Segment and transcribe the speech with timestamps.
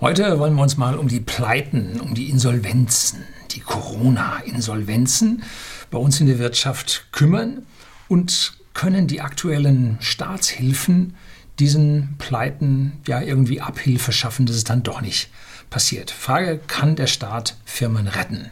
[0.00, 5.42] Heute wollen wir uns mal um die Pleiten, um die Insolvenzen, die Corona-Insolvenzen
[5.90, 7.66] bei uns in der Wirtschaft kümmern
[8.08, 11.16] und können die aktuellen Staatshilfen
[11.58, 15.28] diesen Pleiten ja irgendwie Abhilfe schaffen, dass es dann doch nicht
[15.68, 16.10] passiert.
[16.10, 18.50] Frage, kann der Staat Firmen retten?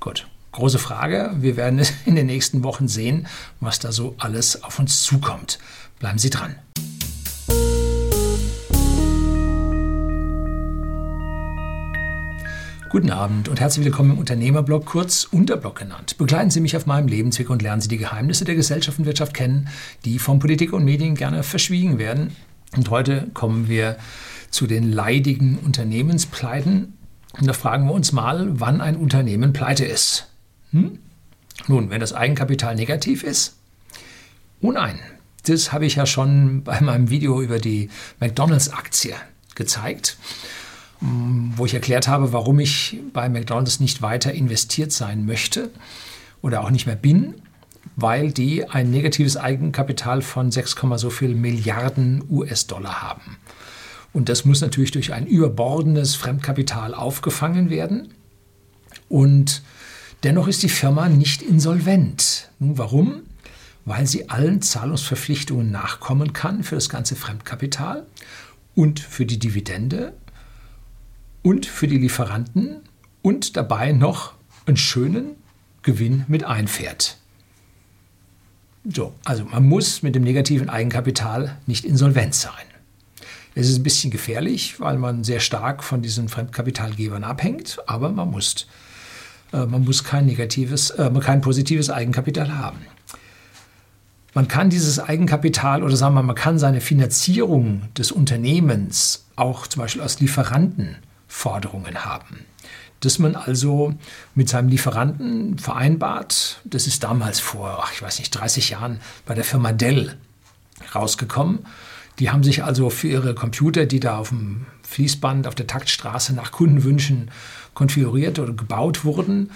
[0.00, 1.34] Gut, große Frage.
[1.40, 3.26] Wir werden in den nächsten Wochen sehen,
[3.60, 5.58] was da so alles auf uns zukommt.
[5.98, 6.56] Bleiben Sie dran.
[12.94, 16.16] Guten Abend und herzlich willkommen im Unternehmerblog, kurz Unterblog genannt.
[16.16, 19.34] Begleiten Sie mich auf meinem Lebensweg und lernen Sie die Geheimnisse der Gesellschaft und Wirtschaft
[19.34, 19.68] kennen,
[20.04, 22.36] die von Politik und Medien gerne verschwiegen werden.
[22.76, 23.96] Und heute kommen wir
[24.50, 26.96] zu den leidigen Unternehmenspleiten.
[27.36, 30.28] Und da fragen wir uns mal, wann ein Unternehmen pleite ist.
[30.70, 31.00] Hm?
[31.66, 33.56] Nun, wenn das Eigenkapital negativ ist?
[34.60, 35.00] Oh nein,
[35.46, 37.90] das habe ich ja schon bei meinem Video über die
[38.20, 39.16] McDonalds-Aktie
[39.56, 40.16] gezeigt
[41.56, 45.70] wo ich erklärt habe, warum ich bei McDonald's nicht weiter investiert sein möchte
[46.40, 47.34] oder auch nicht mehr bin,
[47.96, 53.36] weil die ein negatives Eigenkapital von 6, so viel Milliarden US-Dollar haben.
[54.12, 58.14] Und das muss natürlich durch ein überbordendes Fremdkapital aufgefangen werden.
[59.08, 59.62] Und
[60.22, 62.50] dennoch ist die Firma nicht insolvent.
[62.58, 63.22] Nun, warum?
[63.84, 68.06] Weil sie allen Zahlungsverpflichtungen nachkommen kann für das ganze Fremdkapital
[68.74, 70.14] und für die Dividende
[71.44, 72.80] und für die Lieferanten
[73.22, 74.32] und dabei noch
[74.66, 75.36] einen schönen
[75.82, 77.18] Gewinn mit einfährt.
[78.90, 82.64] So, also man muss mit dem negativen Eigenkapital nicht insolvent sein.
[83.54, 88.30] Es ist ein bisschen gefährlich, weil man sehr stark von diesen Fremdkapitalgebern abhängt, aber man
[88.30, 88.66] muss,
[89.52, 92.78] äh, man muss kein, negatives, äh, kein positives Eigenkapital haben.
[94.32, 99.82] Man kann dieses Eigenkapital oder sagen wir, man kann seine Finanzierung des Unternehmens auch zum
[99.82, 100.96] Beispiel aus Lieferanten
[101.28, 102.44] Forderungen haben.
[103.00, 103.94] Dass man also
[104.34, 109.34] mit seinem Lieferanten vereinbart, das ist damals vor, ach, ich weiß nicht, 30 Jahren bei
[109.34, 110.16] der Firma Dell
[110.94, 111.66] rausgekommen.
[112.18, 116.34] Die haben sich also für ihre Computer, die da auf dem Fließband auf der Taktstraße
[116.34, 117.30] nach Kundenwünschen
[117.74, 119.50] konfiguriert oder gebaut wurden,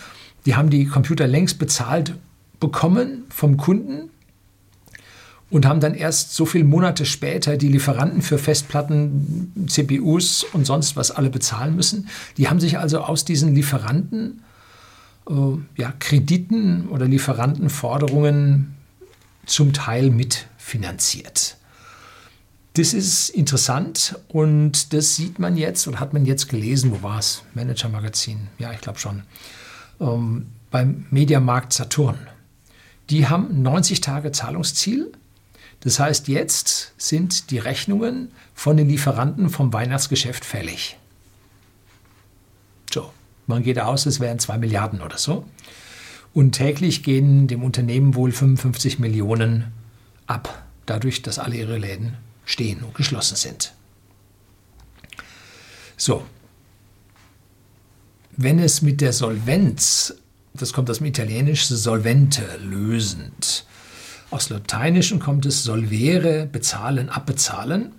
[0.44, 2.14] die haben die Computer längst bezahlt
[2.60, 4.10] bekommen vom Kunden
[5.50, 10.96] und haben dann erst so viele Monate später die Lieferanten für Festplatten, CPUs und sonst
[10.96, 12.08] was alle bezahlen müssen.
[12.36, 14.42] Die haben sich also aus diesen Lieferanten
[15.28, 15.32] äh,
[15.76, 18.74] ja, Krediten oder Lieferantenforderungen
[19.46, 21.56] zum Teil mitfinanziert.
[22.74, 27.18] Das ist interessant und das sieht man jetzt oder hat man jetzt gelesen, wo war
[27.18, 27.42] es?
[27.54, 29.22] Manager Magazin, ja, ich glaube schon,
[30.00, 32.18] ähm, beim Mediamarkt Saturn.
[33.10, 35.10] Die haben 90 Tage Zahlungsziel
[35.80, 40.96] das heißt, jetzt sind die Rechnungen von den Lieferanten vom Weihnachtsgeschäft fällig.
[42.92, 43.12] So,
[43.46, 45.44] man geht aus, es wären 2 Milliarden oder so.
[46.34, 49.72] Und täglich gehen dem Unternehmen wohl 55 Millionen
[50.26, 53.72] ab, dadurch, dass alle ihre Läden stehen und geschlossen sind.
[55.96, 56.24] So,
[58.36, 60.14] wenn es mit der Solvenz,
[60.54, 63.66] das kommt aus dem Italienischen, solvente, lösend,
[64.30, 67.92] aus Lateinischen kommt es solvere, bezahlen, abbezahlen.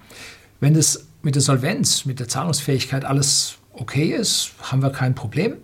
[0.59, 5.55] Wenn es mit der Solvenz, mit der Zahlungsfähigkeit alles okay ist, haben wir kein Problem.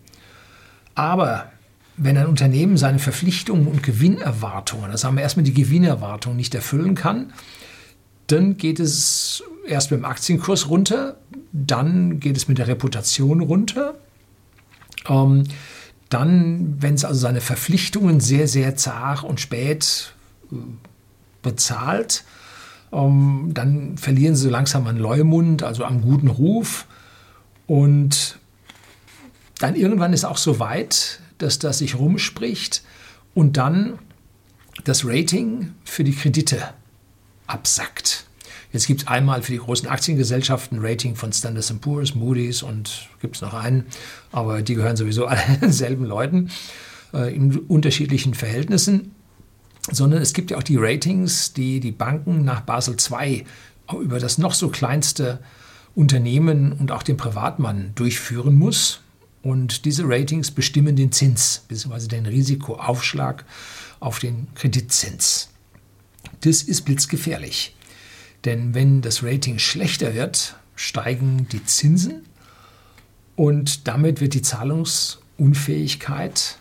[0.96, 1.52] Aber
[1.98, 6.96] wenn ein Unternehmen seine Verpflichtungen und Gewinnerwartungen, das haben wir erstmal die Gewinnerwartungen nicht erfüllen
[6.96, 7.34] kann,
[8.28, 11.18] dann geht es erst mit dem Aktienkurs runter,
[11.52, 13.96] dann geht es mit der Reputation runter.
[15.08, 15.44] Ähm,
[16.09, 20.15] dann, wenn es also seine Verpflichtungen sehr, sehr zart und spät
[21.42, 22.24] bezahlt,
[22.92, 26.86] ähm, dann verlieren sie langsam an Leumund, also am guten Ruf.
[27.68, 28.40] Und
[29.60, 32.84] dann irgendwann ist auch so weit, dass das sich rumspricht
[33.34, 34.00] und dann
[34.84, 36.74] das Rating für die Kredite
[37.48, 38.26] absackt.
[38.72, 43.08] Jetzt gibt es einmal für die großen Aktiengesellschaften ein Rating von Standard Poor's, Moody's und
[43.22, 43.86] gibt es noch einen,
[44.34, 46.50] aber die gehören sowieso alle denselben Leuten
[47.14, 49.15] äh, in unterschiedlichen Verhältnissen
[49.91, 53.46] sondern es gibt ja auch die Ratings, die die Banken nach Basel II
[54.02, 55.40] über das noch so kleinste
[55.93, 59.02] Unternehmen und auch den Privatmann durchführen muss.
[59.41, 62.08] Und diese Ratings bestimmen den Zins bzw.
[62.08, 63.46] den Risikoaufschlag
[63.99, 65.49] auf den Kreditzins.
[66.41, 67.76] Das ist blitzgefährlich.
[68.43, 72.26] Denn wenn das Rating schlechter wird, steigen die Zinsen
[73.35, 76.58] und damit wird die Zahlungsunfähigkeit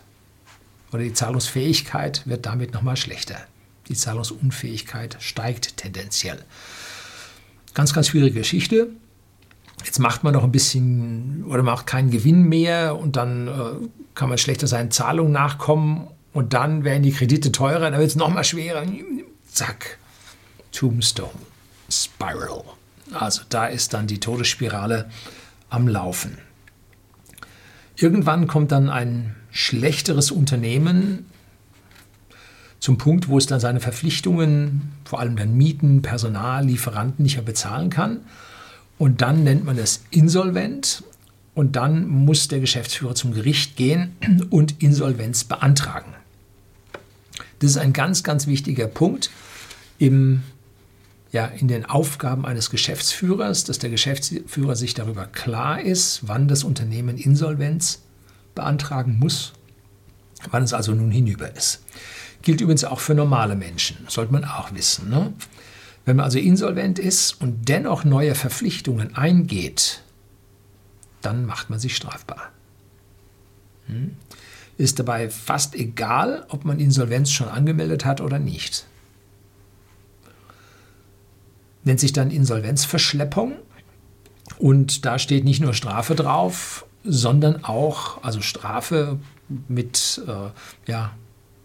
[0.95, 3.35] oder die Zahlungsfähigkeit wird damit nochmal schlechter.
[3.89, 6.43] Die Zahlungsunfähigkeit steigt tendenziell.
[7.73, 8.87] Ganz, ganz schwierige Geschichte.
[9.83, 13.51] jetzt macht man noch ein bisschen oder macht keinen Gewinn mehr und dann äh,
[14.15, 18.15] kann man schlechter seinen Zahlungen nachkommen und dann werden die Kredite teurer, dann wird es
[18.15, 18.85] noch mal schwerer.
[19.51, 19.97] Zack,
[20.71, 21.29] Tombstone,
[21.91, 22.63] Spiral.
[23.11, 25.09] Also da ist dann die Todesspirale
[25.69, 26.37] am Laufen.
[27.97, 31.25] Irgendwann kommt dann ein schlechteres Unternehmen
[32.81, 37.45] zum Punkt, wo es dann seine Verpflichtungen, vor allem dann Mieten, Personal, Lieferanten nicht mehr
[37.45, 38.19] bezahlen kann.
[38.97, 41.03] Und dann nennt man es insolvent.
[41.53, 44.11] Und dann muss der Geschäftsführer zum Gericht gehen
[44.49, 46.13] und Insolvenz beantragen.
[47.59, 49.31] Das ist ein ganz, ganz wichtiger Punkt
[49.99, 50.43] im,
[51.31, 56.65] ja, in den Aufgaben eines Geschäftsführers, dass der Geschäftsführer sich darüber klar ist, wann das
[56.65, 58.01] Unternehmen Insolvenz
[58.55, 59.53] beantragen muss,
[60.49, 61.83] wann es also nun hinüber ist.
[62.41, 65.09] Gilt übrigens auch für normale Menschen, sollte man auch wissen.
[65.09, 65.33] Ne?
[66.05, 70.03] Wenn man also insolvent ist und dennoch neue Verpflichtungen eingeht,
[71.21, 72.51] dann macht man sich strafbar.
[73.87, 74.15] Hm?
[74.77, 78.85] Ist dabei fast egal, ob man Insolvenz schon angemeldet hat oder nicht.
[81.83, 83.55] Nennt sich dann Insolvenzverschleppung
[84.59, 89.19] und da steht nicht nur Strafe drauf, sondern auch, also Strafe
[89.67, 91.11] mit äh, ja,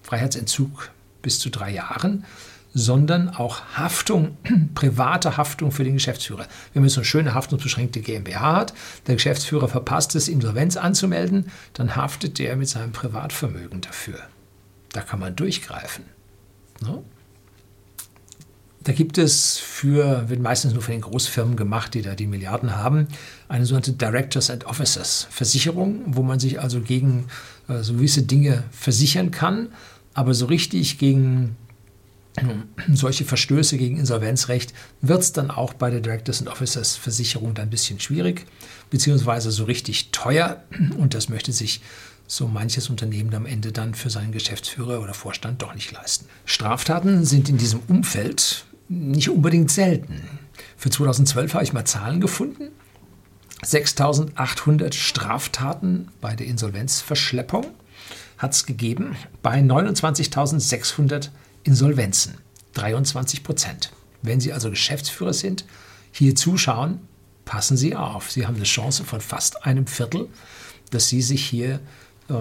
[0.03, 0.91] Freiheitsentzug
[1.23, 2.25] bis zu drei Jahren,
[2.73, 4.37] sondern auch Haftung,
[4.75, 6.47] private Haftung für den Geschäftsführer.
[6.73, 8.75] Wenn man so eine schöne haftungsbeschränkte GmbH hat,
[9.07, 14.19] der Geschäftsführer verpasst es, Insolvenz anzumelden, dann haftet der mit seinem Privatvermögen dafür.
[14.93, 16.05] Da kann man durchgreifen.
[16.81, 17.03] Ne?
[18.83, 22.77] Da gibt es für, wird meistens nur für den Großfirmen gemacht, die da die Milliarden
[22.77, 23.09] haben,
[23.49, 27.27] eine sogenannte Directors and Officers Versicherung, wo man sich also gegen
[27.69, 29.69] äh, so gewisse Dinge versichern kann
[30.15, 31.57] aber so richtig gegen
[32.93, 37.67] solche Verstöße gegen Insolvenzrecht wird es dann auch bei der Directors and Officers Versicherung dann
[37.67, 38.47] ein bisschen schwierig,
[38.89, 40.63] beziehungsweise so richtig teuer.
[40.97, 41.81] Und das möchte sich
[42.27, 46.27] so manches Unternehmen am Ende dann für seinen Geschäftsführer oder Vorstand doch nicht leisten.
[46.45, 50.21] Straftaten sind in diesem Umfeld nicht unbedingt selten.
[50.77, 52.71] Für 2012 habe ich mal Zahlen gefunden.
[53.63, 57.67] 6800 Straftaten bei der Insolvenzverschleppung
[58.39, 61.29] hat es gegeben bei 29.600
[61.63, 62.39] Insolvenzen.
[62.75, 63.93] 23 Prozent.
[64.23, 65.65] Wenn Sie also Geschäftsführer sind,
[66.11, 67.01] hier zuschauen,
[67.45, 68.31] passen Sie auf.
[68.31, 70.29] Sie haben eine Chance von fast einem Viertel,
[70.91, 71.81] dass Sie sich hier
[72.29, 72.35] äh,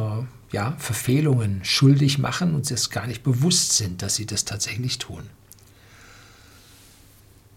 [0.52, 5.30] ja, Verfehlungen schuldig machen und es gar nicht bewusst sind, dass Sie das tatsächlich tun.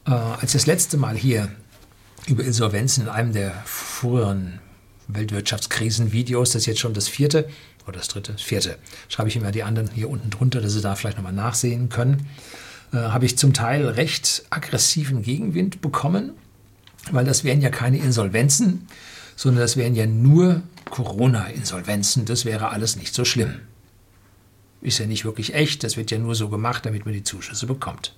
[0.06, 1.48] Äh, als das letzte Mal hier
[2.26, 4.60] über Insolvenzen in einem der früheren
[5.08, 7.48] Weltwirtschaftskrisenvideos, das ist jetzt schon das vierte,
[7.86, 8.78] oder das dritte, das vierte,
[9.08, 12.28] schreibe ich immer die anderen hier unten drunter, dass Sie da vielleicht nochmal nachsehen können,
[12.92, 16.32] äh, habe ich zum Teil recht aggressiven Gegenwind bekommen,
[17.10, 18.86] weil das wären ja keine Insolvenzen,
[19.34, 22.26] sondern das wären ja nur Corona-Insolvenzen.
[22.26, 23.60] Das wäre alles nicht so schlimm.
[24.82, 27.66] Ist ja nicht wirklich echt, das wird ja nur so gemacht, damit man die Zuschüsse
[27.66, 28.14] bekommt.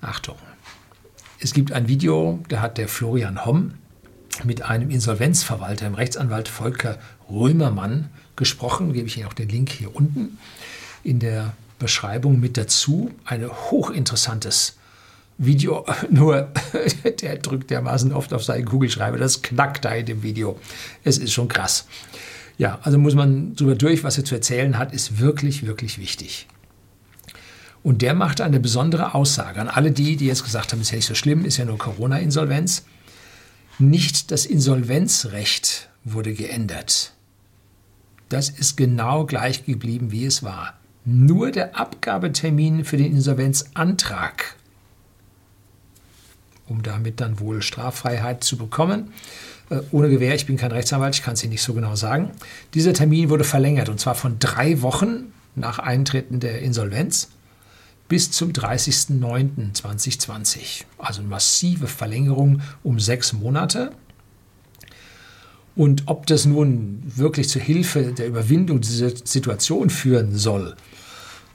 [0.00, 0.36] Achtung.
[1.38, 3.74] Es gibt ein Video, da hat der Florian Homm
[4.44, 6.98] mit einem Insolvenzverwalter, dem Rechtsanwalt Volker
[7.30, 8.92] Römermann, gesprochen.
[8.92, 10.38] Gebe ich Ihnen auch den Link hier unten
[11.04, 13.10] in der Beschreibung mit dazu.
[13.24, 14.76] Ein hochinteressantes
[15.38, 16.48] Video, nur
[17.22, 20.58] der drückt dermaßen oft auf seinen Kugelschreiber, das knackt da in dem Video.
[21.04, 21.86] Es ist schon krass.
[22.58, 26.46] Ja, also muss man drüber durch, was er zu erzählen hat, ist wirklich, wirklich wichtig.
[27.82, 30.96] Und der macht eine besondere Aussage an alle die, die jetzt gesagt haben, ist ja
[30.96, 32.84] nicht so schlimm, ist ja nur Corona-Insolvenz.
[33.78, 37.14] Nicht das Insolvenzrecht wurde geändert.
[38.28, 40.74] Das ist genau gleich geblieben, wie es war.
[41.04, 44.56] Nur der Abgabetermin für den Insolvenzantrag,
[46.68, 49.12] um damit dann wohl Straffreiheit zu bekommen,
[49.70, 52.32] äh, ohne Gewähr, ich bin kein Rechtsanwalt, ich kann es Ihnen nicht so genau sagen.
[52.74, 57.30] Dieser Termin wurde verlängert und zwar von drei Wochen nach Eintreten der Insolvenz
[58.10, 60.84] bis zum 30.09.2020.
[60.98, 63.92] Also eine massive Verlängerung um sechs Monate.
[65.76, 70.74] Und ob das nun wirklich zur Hilfe der Überwindung dieser Situation führen soll,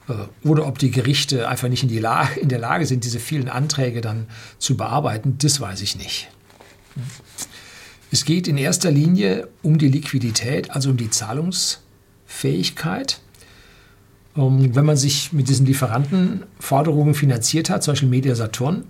[0.08, 0.14] äh,
[0.48, 3.50] oder ob die Gerichte einfach nicht in, die Lage, in der Lage sind, diese vielen
[3.50, 4.26] Anträge dann
[4.58, 6.30] zu bearbeiten, das weiß ich nicht.
[8.10, 13.20] Es geht in erster Linie um die Liquidität, also um die Zahlungsfähigkeit.
[14.36, 18.84] Ähm, wenn man sich mit diesen Lieferantenforderungen finanziert hat, zum Beispiel Media Saturn,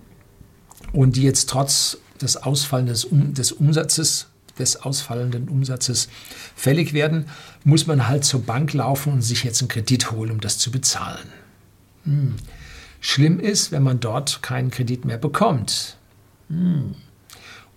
[0.93, 4.27] und die jetzt trotz des Ausfallen des, um des Umsatzes,
[4.57, 6.09] des ausfallenden Umsatzes
[6.55, 7.25] fällig werden,
[7.63, 10.71] muss man halt zur Bank laufen und sich jetzt einen Kredit holen, um das zu
[10.71, 11.27] bezahlen.
[12.05, 12.35] Hm.
[12.99, 15.97] Schlimm ist, wenn man dort keinen Kredit mehr bekommt.
[16.49, 16.95] Hm.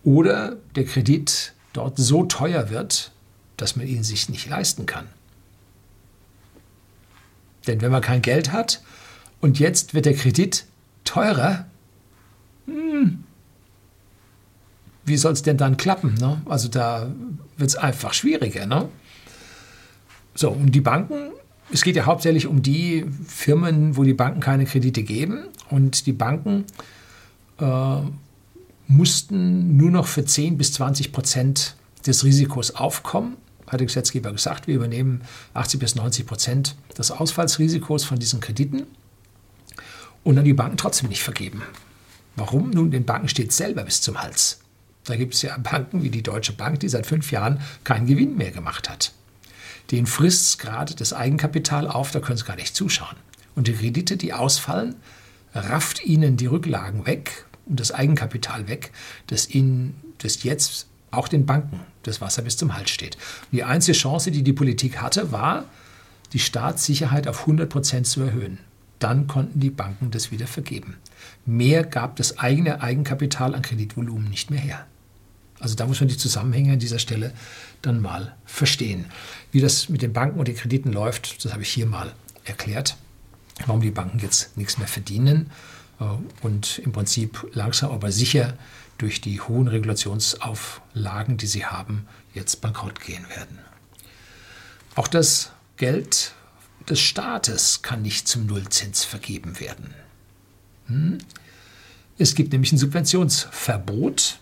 [0.05, 3.11] oder der Kredit dort so teuer wird,
[3.57, 5.09] dass man ihn sich nicht leisten kann.
[7.67, 8.83] Denn wenn man kein Geld hat
[9.41, 10.65] und jetzt wird der Kredit
[11.05, 11.67] teurer,
[12.67, 13.25] hm,
[15.05, 16.15] wie soll es denn dann klappen?
[16.15, 16.41] Ne?
[16.47, 17.11] Also da
[17.57, 18.67] wird es einfach schwieriger.
[18.67, 18.89] Ne?
[20.35, 21.33] So, und die Banken,
[21.73, 25.45] es geht ja hauptsächlich um die Firmen, wo die Banken keine Kredite geben.
[25.69, 26.65] Und die Banken
[27.59, 27.97] äh,
[28.87, 31.77] mussten nur noch für 10 bis 20 Prozent
[32.07, 33.37] des Risikos aufkommen.
[33.71, 35.23] Hat der Gesetzgeber gesagt, wir übernehmen
[35.55, 38.87] 80 bis 90 Prozent des Ausfallsrisikos von diesen Krediten
[40.25, 41.63] und dann die Banken trotzdem nicht vergeben.
[42.35, 42.71] Warum?
[42.71, 44.61] Nun, den Banken steht selber bis zum Hals.
[45.05, 48.37] Da gibt es ja Banken wie die Deutsche Bank, die seit fünf Jahren keinen Gewinn
[48.37, 49.13] mehr gemacht hat.
[49.93, 53.17] Den frisst gerade das Eigenkapital auf, da können sie gar nicht zuschauen.
[53.55, 54.97] Und die Kredite, die ausfallen,
[55.55, 58.91] rafft ihnen die Rücklagen weg und das Eigenkapital weg,
[59.29, 63.17] das ihnen das jetzt auch den Banken das Wasser bis zum Hals steht.
[63.53, 65.65] Die einzige Chance, die die Politik hatte, war,
[66.33, 68.59] die Staatssicherheit auf 100 Prozent zu erhöhen.
[68.99, 70.97] Dann konnten die Banken das wieder vergeben.
[71.47, 74.87] Mehr gab das eigene Eigenkapital an Kreditvolumen nicht mehr her.
[75.59, 77.33] Also da muss man die Zusammenhänge an dieser Stelle
[77.83, 79.07] dann mal verstehen.
[79.53, 82.13] Wie das mit den Banken und den Krediten läuft, das habe ich hier mal
[82.45, 82.97] erklärt.
[83.67, 85.51] Warum die Banken jetzt nichts mehr verdienen
[86.01, 86.05] äh,
[86.43, 88.55] und im Prinzip langsam aber sicher
[89.01, 93.59] durch die hohen Regulationsauflagen, die sie haben, jetzt bankrott gehen werden.
[94.95, 96.33] Auch das Geld
[96.89, 99.95] des Staates kann nicht zum Nullzins vergeben werden.
[100.87, 101.19] Hm?
[102.19, 104.39] Es gibt nämlich ein Subventionsverbot,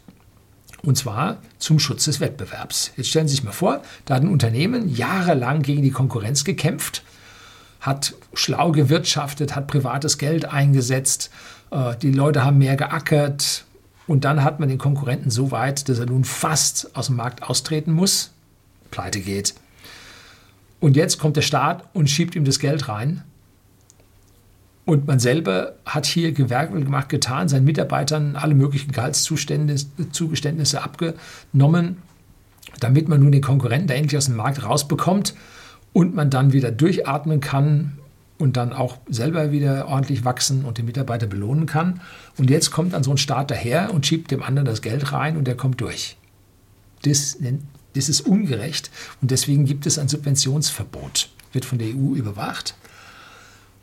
[0.82, 2.92] und zwar zum Schutz des Wettbewerbs.
[2.96, 7.04] Jetzt stellen Sie sich mal vor, da hat ein Unternehmen jahrelang gegen die Konkurrenz gekämpft,
[7.80, 11.30] hat schlau gewirtschaftet, hat privates Geld eingesetzt,
[11.70, 13.64] äh, die Leute haben mehr geackert,
[14.08, 17.42] und dann hat man den Konkurrenten so weit, dass er nun fast aus dem Markt
[17.42, 18.32] austreten muss,
[18.90, 19.54] pleite geht.
[20.80, 23.22] Und jetzt kommt der Staat und schiebt ihm das Geld rein.
[24.86, 31.98] Und man selber hat hier Gewerbe gemacht, getan, seinen Mitarbeitern alle möglichen Gehaltszugeständnisse abgenommen,
[32.80, 35.34] damit man nun den Konkurrenten endlich aus dem Markt rausbekommt
[35.92, 37.98] und man dann wieder durchatmen kann
[38.38, 42.00] und dann auch selber wieder ordentlich wachsen und den Mitarbeiter belohnen kann.
[42.36, 45.36] Und jetzt kommt dann so ein Staat daher und schiebt dem anderen das Geld rein
[45.36, 46.16] und der kommt durch.
[47.02, 47.38] Das,
[47.94, 48.90] das ist ungerecht
[49.20, 52.74] und deswegen gibt es ein Subventionsverbot, wird von der EU überwacht.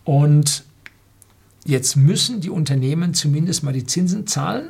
[0.05, 0.63] Und
[1.65, 4.69] jetzt müssen die Unternehmen zumindest mal die Zinsen zahlen,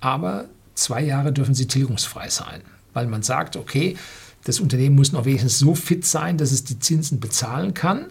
[0.00, 2.62] aber zwei Jahre dürfen sie tilgungsfrei sein,
[2.94, 3.96] weil man sagt, okay,
[4.44, 8.06] das Unternehmen muss noch wenigstens so fit sein, dass es die Zinsen bezahlen kann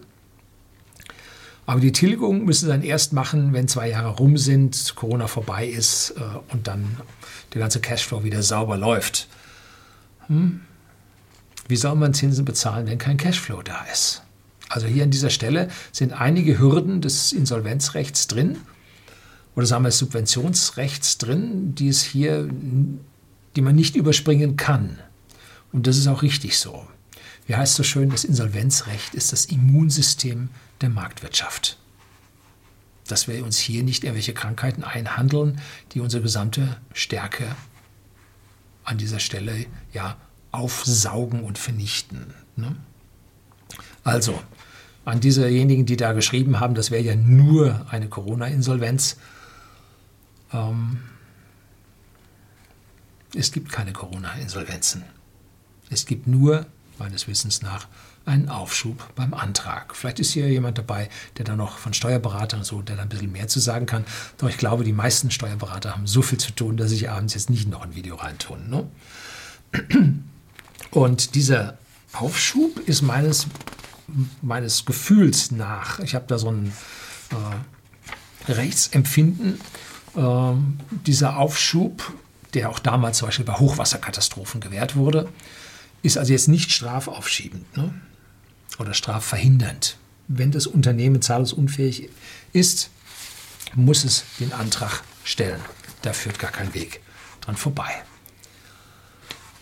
[1.68, 5.66] aber die Tilgung müssen sie dann erst machen, wenn zwei Jahre rum sind, Corona vorbei
[5.68, 6.96] ist äh, und dann
[7.52, 9.28] der ganze Cashflow wieder sauber läuft.
[10.28, 10.62] Hm?
[11.68, 14.22] Wie soll man Zinsen bezahlen, wenn kein Cashflow da ist?
[14.70, 18.56] Also hier an dieser Stelle sind einige Hürden des Insolvenzrechts drin
[19.54, 22.48] oder sagen wir Subventionsrechts drin, die es hier,
[23.56, 24.98] die man nicht überspringen kann.
[25.74, 26.86] Und das ist auch richtig so.
[27.46, 30.48] Wie heißt so schön, das Insolvenzrecht ist das Immunsystem
[30.80, 31.78] der Marktwirtschaft.
[33.06, 35.60] Dass wir uns hier nicht irgendwelche Krankheiten einhandeln,
[35.92, 37.56] die unsere gesamte Stärke
[38.84, 40.16] an dieser Stelle ja
[40.50, 42.34] aufsaugen und vernichten.
[42.56, 42.76] Ne?
[44.04, 44.42] Also,
[45.04, 49.16] an diesejenigen, die da geschrieben haben, das wäre ja nur eine Corona-Insolvenz.
[50.52, 51.00] Ähm,
[53.34, 55.04] es gibt keine Corona-Insolvenzen.
[55.90, 56.66] Es gibt nur,
[56.98, 57.86] meines Wissens nach,
[58.28, 59.96] einen Aufschub beim Antrag.
[59.96, 61.08] Vielleicht ist hier jemand dabei,
[61.38, 64.04] der da noch von Steuerberatern und so, der da ein bisschen mehr zu sagen kann.
[64.36, 67.50] Doch ich glaube, die meisten Steuerberater haben so viel zu tun, dass ich abends jetzt
[67.50, 68.68] nicht noch ein Video reintun.
[68.70, 68.86] Ne?
[70.90, 71.78] Und dieser
[72.12, 73.46] Aufschub ist meines,
[74.42, 76.72] meines Gefühls nach, ich habe da so ein
[77.30, 79.60] äh, Rechtsempfinden,
[80.16, 80.52] äh,
[81.06, 82.12] dieser Aufschub,
[82.54, 85.28] der auch damals zum Beispiel bei Hochwasserkatastrophen gewährt wurde,
[86.02, 87.76] ist also jetzt nicht strafaufschiebend.
[87.76, 87.92] Ne?
[88.78, 89.96] Oder strafverhindernd.
[90.28, 92.08] Wenn das Unternehmen zahlungsunfähig
[92.52, 92.90] ist,
[93.74, 95.60] muss es den Antrag stellen.
[96.02, 97.00] Da führt gar kein Weg
[97.40, 97.90] dran vorbei.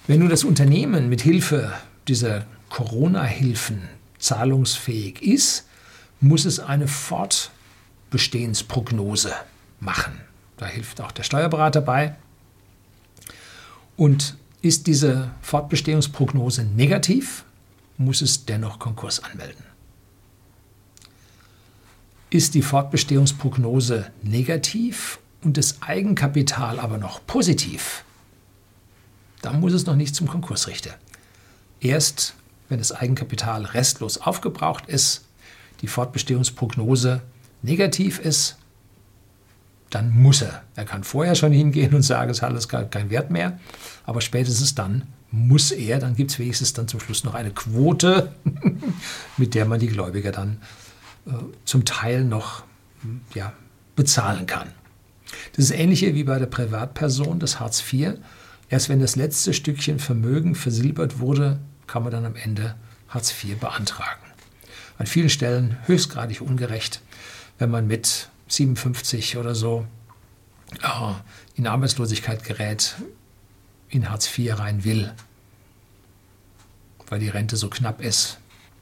[0.06, 1.72] Wenn nun das Unternehmen mit Hilfe
[2.06, 5.66] dieser Corona-Hilfen zahlungsfähig ist,
[6.20, 9.32] muss es eine Fortbestehensprognose
[9.80, 10.20] machen.
[10.56, 12.16] Da hilft auch der Steuerberater bei.
[13.96, 17.44] Und ist diese Fortbestehungsprognose negativ,
[17.98, 19.64] muss es dennoch Konkurs anmelden.
[22.30, 28.04] Ist die Fortbestehungsprognose negativ und das Eigenkapital aber noch positiv,
[29.42, 30.94] dann muss es noch nicht zum Konkursrichter.
[31.80, 32.34] Erst
[32.68, 35.24] wenn das Eigenkapital restlos aufgebraucht ist,
[35.82, 37.22] die Fortbestehungsprognose
[37.62, 38.56] negativ ist,
[39.90, 40.64] dann muss er.
[40.74, 43.58] Er kann vorher schon hingehen und sagen, es hat alles keinen Wert mehr,
[44.04, 48.34] aber spätestens dann muss er, dann gibt es wenigstens dann zum Schluss noch eine Quote,
[49.36, 50.58] mit der man die Gläubiger dann
[51.26, 51.32] äh,
[51.64, 52.64] zum Teil noch
[53.34, 53.52] ja,
[53.94, 54.72] bezahlen kann.
[55.52, 58.14] Das ist ähnliche wie bei der Privatperson des Hartz IV.
[58.68, 62.74] Erst wenn das letzte Stückchen Vermögen versilbert wurde, kann man dann am Ende
[63.08, 64.22] Hartz IV beantragen.
[64.98, 67.02] An vielen Stellen höchstgradig ungerecht,
[67.58, 69.86] wenn man mit 57 oder so
[70.82, 71.12] äh,
[71.54, 72.96] in Arbeitslosigkeit gerät,
[73.88, 75.12] in Hartz IV rein will,
[77.08, 78.38] weil die Rente so knapp ist.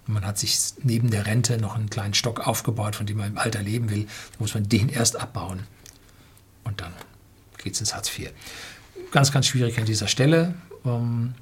[0.06, 3.38] Man hat sich neben der Rente noch einen kleinen Stock aufgebaut, von dem man im
[3.38, 4.04] Alter leben will.
[4.04, 5.64] Da muss man den erst abbauen.
[6.64, 6.92] Und dann
[7.58, 8.30] geht es ins Hartz IV.
[9.12, 10.54] Ganz, ganz schwierig an dieser Stelle.
[10.84, 11.34] Ähm,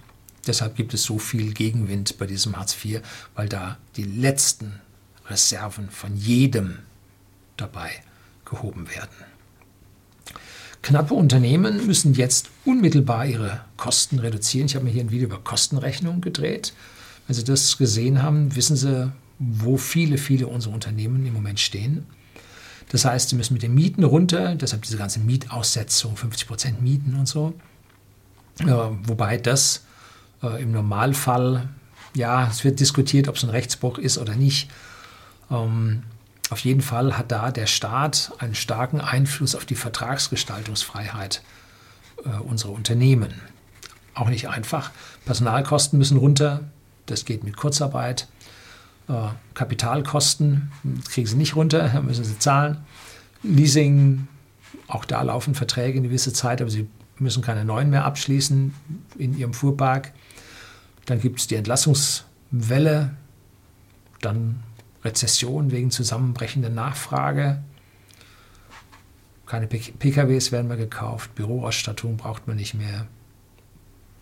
[0.46, 3.00] deshalb gibt es so viel Gegenwind bei diesem Hartz IV,
[3.34, 4.80] weil da die letzten
[5.26, 6.78] Reserven von jedem
[7.56, 7.90] dabei
[8.44, 9.31] gehoben werden.
[10.82, 14.66] Knappe Unternehmen müssen jetzt unmittelbar ihre Kosten reduzieren.
[14.66, 16.72] Ich habe mir hier ein Video über Kostenrechnung gedreht.
[17.26, 22.06] Wenn Sie das gesehen haben, wissen Sie, wo viele, viele unserer Unternehmen im Moment stehen.
[22.88, 27.14] Das heißt, sie müssen mit den Mieten runter, deshalb diese ganze Mietaussetzung, 50 Prozent Mieten
[27.14, 27.54] und so.
[28.58, 28.66] Äh,
[29.04, 29.84] wobei das
[30.42, 31.68] äh, im Normalfall,
[32.14, 34.70] ja, es wird diskutiert, ob es ein Rechtsbruch ist oder nicht.
[35.50, 36.02] Ähm,
[36.52, 41.42] auf jeden Fall hat da der Staat einen starken Einfluss auf die Vertragsgestaltungsfreiheit
[42.26, 43.32] äh, unserer Unternehmen.
[44.12, 44.90] Auch nicht einfach.
[45.24, 46.68] Personalkosten müssen runter,
[47.06, 48.28] das geht mit Kurzarbeit.
[49.08, 50.70] Äh, Kapitalkosten
[51.08, 52.84] kriegen sie nicht runter, müssen sie zahlen.
[53.42, 54.28] Leasing,
[54.88, 56.86] auch da laufen Verträge eine gewisse Zeit, aber sie
[57.18, 58.74] müssen keine neuen mehr abschließen
[59.16, 60.12] in ihrem Fuhrpark.
[61.06, 63.16] Dann gibt es die Entlassungswelle,
[64.20, 64.62] dann
[65.04, 67.62] Rezession wegen zusammenbrechender Nachfrage.
[69.46, 73.06] Keine PKWs werden mehr gekauft, Büroausstattung braucht man nicht mehr,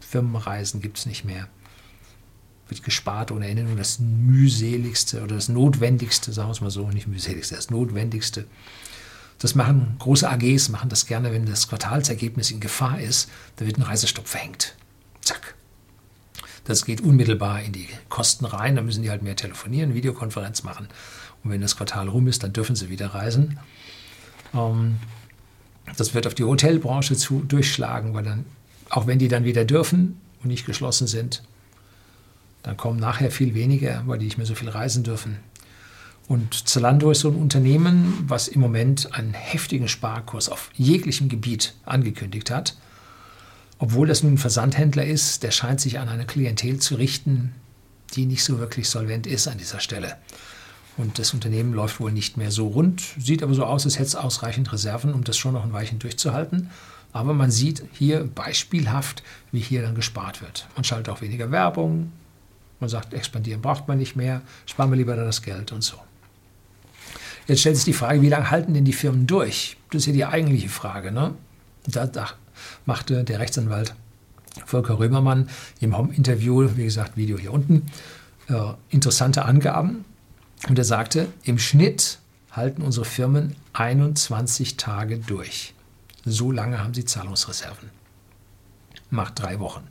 [0.01, 1.47] Firmenreisen gibt es nicht mehr.
[2.69, 6.89] Wird gespart ohne Ende nur das mühseligste oder das notwendigste, sagen wir es mal so,
[6.89, 8.47] nicht mühseligste, das notwendigste.
[9.39, 13.79] Das machen große AGs, machen das gerne, wenn das Quartalsergebnis in Gefahr ist, da wird
[13.79, 14.77] ein Reisestopp verhängt.
[15.21, 15.55] Zack,
[16.71, 18.77] das geht unmittelbar in die Kosten rein.
[18.77, 20.89] Da müssen die halt mehr telefonieren, Videokonferenz machen.
[21.43, 23.59] Und wenn das Quartal rum ist, dann dürfen sie wieder reisen.
[24.55, 24.97] Ähm,
[25.97, 28.45] das wird auf die Hotelbranche zu, durchschlagen, weil dann,
[28.89, 31.43] auch wenn die dann wieder dürfen und nicht geschlossen sind,
[32.63, 35.39] dann kommen nachher viel weniger, weil die nicht mehr so viel reisen dürfen.
[36.29, 41.75] Und Zalando ist so ein Unternehmen, was im Moment einen heftigen Sparkurs auf jeglichem Gebiet
[41.85, 42.77] angekündigt hat.
[43.81, 47.55] Obwohl das nun ein Versandhändler ist, der scheint sich an eine Klientel zu richten,
[48.15, 50.17] die nicht so wirklich solvent ist an dieser Stelle.
[50.99, 54.09] Und das Unternehmen läuft wohl nicht mehr so rund, sieht aber so aus, als hätte
[54.09, 56.71] es ausreichend Reserven, um das schon noch ein Weilchen durchzuhalten.
[57.13, 60.69] Aber man sieht hier beispielhaft, wie hier dann gespart wird.
[60.77, 62.13] Man schaltet auch weniger Werbung,
[62.81, 65.97] man sagt, expandieren braucht man nicht mehr, sparen wir lieber das Geld und so.
[67.47, 69.79] Jetzt stellt sich die Frage, wie lange halten denn die Firmen durch?
[69.91, 71.13] Das ist ja die eigentliche Frage.
[71.13, 71.35] Ne?
[71.87, 72.29] Da, da
[72.87, 73.95] machte der Rechtsanwalt
[74.67, 75.49] Volker Römermann
[75.81, 77.87] im Home-Interview, wie gesagt, Video hier unten,
[78.49, 80.05] äh, interessante Angaben.
[80.69, 82.19] Und er sagte, im Schnitt
[82.51, 85.75] halten unsere Firmen 21 Tage durch.
[86.25, 87.91] So lange haben sie Zahlungsreserven.
[89.11, 89.87] Macht drei Wochen.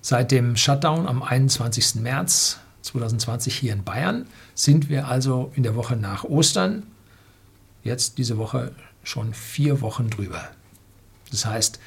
[0.00, 1.96] Seit dem Shutdown am 21.
[1.96, 6.84] März 2020 hier in Bayern sind wir also in der Woche nach Ostern,
[7.82, 10.48] jetzt diese Woche schon vier Wochen drüber.
[11.34, 11.80] Das heißt,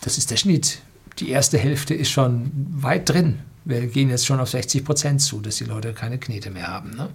[0.00, 0.80] das ist der Schnitt.
[1.18, 3.40] Die erste Hälfte ist schon weit drin.
[3.64, 6.90] Wir gehen jetzt schon auf 60 Prozent zu, dass die Leute keine Knete mehr haben.
[6.90, 7.10] Ne?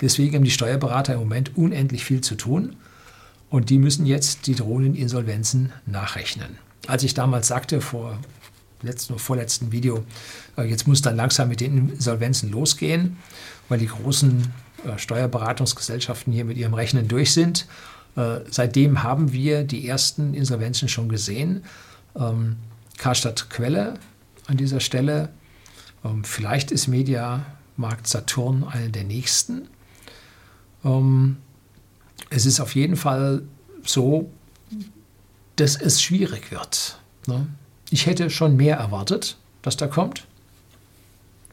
[0.00, 2.76] Deswegen haben die Steuerberater im Moment unendlich viel zu tun
[3.50, 6.58] und die müssen jetzt die drohenden Insolvenzen nachrechnen.
[6.86, 8.18] Als ich damals sagte, vor
[8.82, 10.04] letzten oder vorletzten Video,
[10.56, 13.16] äh, jetzt muss dann langsam mit den Insolvenzen losgehen,
[13.68, 14.52] weil die großen
[14.84, 17.66] äh, Steuerberatungsgesellschaften hier mit ihrem Rechnen durch sind
[18.48, 21.64] seitdem haben wir die ersten Insolvenzen schon gesehen.
[22.16, 22.56] Ähm,
[22.96, 23.94] Karstadt Quelle
[24.46, 25.30] an dieser Stelle.
[26.04, 29.68] Ähm, vielleicht ist Mediamarkt Saturn eine der nächsten.
[30.84, 31.38] Ähm,
[32.30, 33.42] es ist auf jeden Fall
[33.84, 34.30] so,
[35.56, 36.98] dass es schwierig wird.
[37.26, 37.46] Ne?
[37.90, 40.26] Ich hätte schon mehr erwartet, dass da kommt.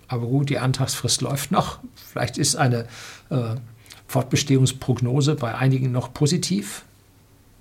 [0.08, 1.80] Aber gut, die Antragsfrist läuft noch.
[1.95, 2.88] Vielleicht ist eine
[3.30, 3.56] äh,
[4.12, 6.84] Fortbestehungsprognose bei einigen noch positiv.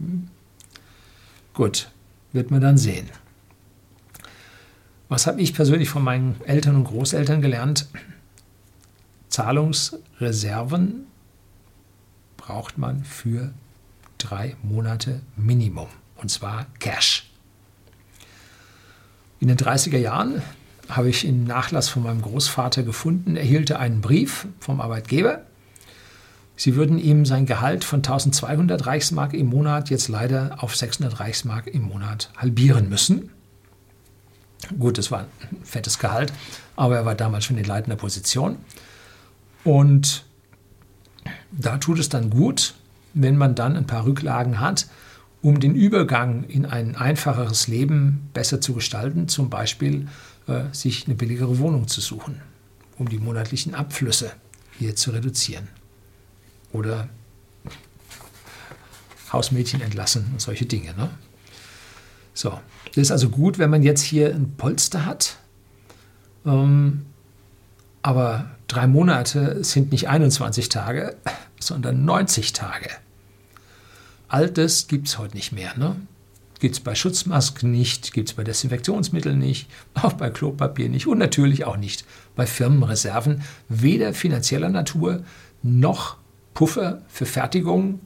[0.01, 0.29] Hm.
[1.55, 1.93] Gut,
[2.33, 3.09] wird man dann sehen.
[5.09, 7.87] Was habe ich persönlich von meinen Eltern und Großeltern gelernt?
[9.29, 11.07] Zahlungsreserven
[12.37, 13.53] braucht man für
[14.19, 15.87] drei Monate Minimum.
[16.17, 17.31] Und zwar Cash.
[19.39, 20.43] In den 30er Jahren
[20.89, 25.45] habe ich in Nachlass von meinem Großvater gefunden, erhielt einen Brief vom Arbeitgeber.
[26.61, 31.67] Sie würden ihm sein Gehalt von 1200 Reichsmark im Monat jetzt leider auf 600 Reichsmark
[31.69, 33.31] im Monat halbieren müssen.
[34.79, 36.35] Gut, das war ein fettes Gehalt,
[36.77, 38.59] aber er war damals schon in leitender Position.
[39.65, 40.27] Und
[41.51, 42.75] da tut es dann gut,
[43.15, 44.87] wenn man dann ein paar Rücklagen hat,
[45.41, 50.09] um den Übergang in ein einfacheres Leben besser zu gestalten, zum Beispiel
[50.47, 52.43] äh, sich eine billigere Wohnung zu suchen,
[52.99, 54.33] um die monatlichen Abflüsse
[54.79, 55.80] hier zu reduzieren.
[56.73, 57.09] Oder
[59.33, 60.95] Hausmädchen entlassen und solche Dinge.
[60.95, 61.11] Ne?
[62.35, 65.37] So, das ist also gut, wenn man jetzt hier ein Polster hat.
[66.45, 67.07] Ähm,
[68.03, 71.17] aber drei Monate sind nicht 21 Tage,
[71.61, 72.89] sondern 90 Tage.
[74.29, 75.77] All das gibt es heute nicht mehr.
[75.77, 75.97] Ne?
[76.61, 81.19] Gibt es bei Schutzmasken nicht, gibt es bei Desinfektionsmitteln nicht, auch bei Klopapier nicht und
[81.19, 82.05] natürlich auch nicht
[82.37, 85.25] bei Firmenreserven, weder finanzieller Natur
[85.63, 86.17] noch
[86.55, 88.01] Puffer für Fertigung,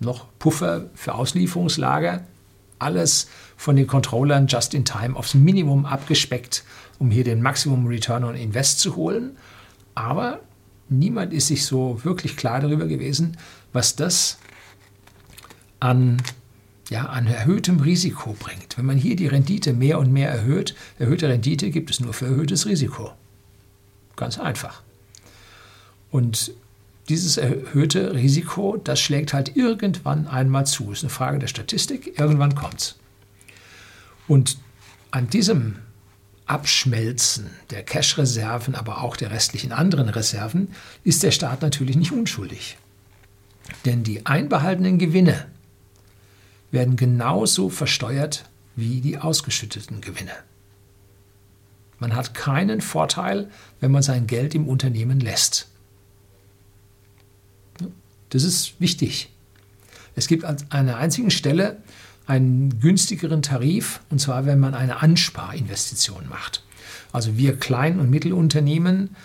[0.00, 2.24] noch Puffer für Auslieferungslager.
[2.78, 6.64] Alles von den Controllern just in time aufs Minimum abgespeckt,
[6.98, 9.36] um hier den Maximum Return on Invest zu holen.
[9.94, 10.40] Aber
[10.90, 13.38] niemand ist sich so wirklich klar darüber gewesen,
[13.72, 14.38] was das
[15.80, 16.22] an,
[16.90, 18.76] ja, an erhöhtem Risiko bringt.
[18.76, 22.26] Wenn man hier die Rendite mehr und mehr erhöht, erhöhte Rendite gibt es nur für
[22.26, 23.12] erhöhtes Risiko.
[24.16, 24.82] Ganz einfach.
[26.10, 26.52] Und
[27.08, 30.90] dieses erhöhte Risiko, das schlägt halt irgendwann einmal zu.
[30.90, 32.18] Ist eine Frage der Statistik.
[32.18, 32.98] Irgendwann kommt es.
[34.26, 34.58] Und
[35.12, 35.76] an diesem
[36.46, 40.68] Abschmelzen der Cash-Reserven, aber auch der restlichen anderen Reserven,
[41.04, 42.76] ist der Staat natürlich nicht unschuldig.
[43.84, 45.46] Denn die einbehaltenen Gewinne
[46.70, 50.32] werden genauso versteuert wie die ausgeschütteten Gewinne.
[51.98, 55.68] Man hat keinen Vorteil, wenn man sein Geld im Unternehmen lässt.
[58.36, 59.30] Das ist wichtig.
[60.14, 61.78] Es gibt an einer einzigen Stelle
[62.26, 66.62] einen günstigeren Tarif, und zwar wenn man eine Ansparinvestition macht.
[67.12, 69.16] Also wir Klein- und Mittelunternehmen,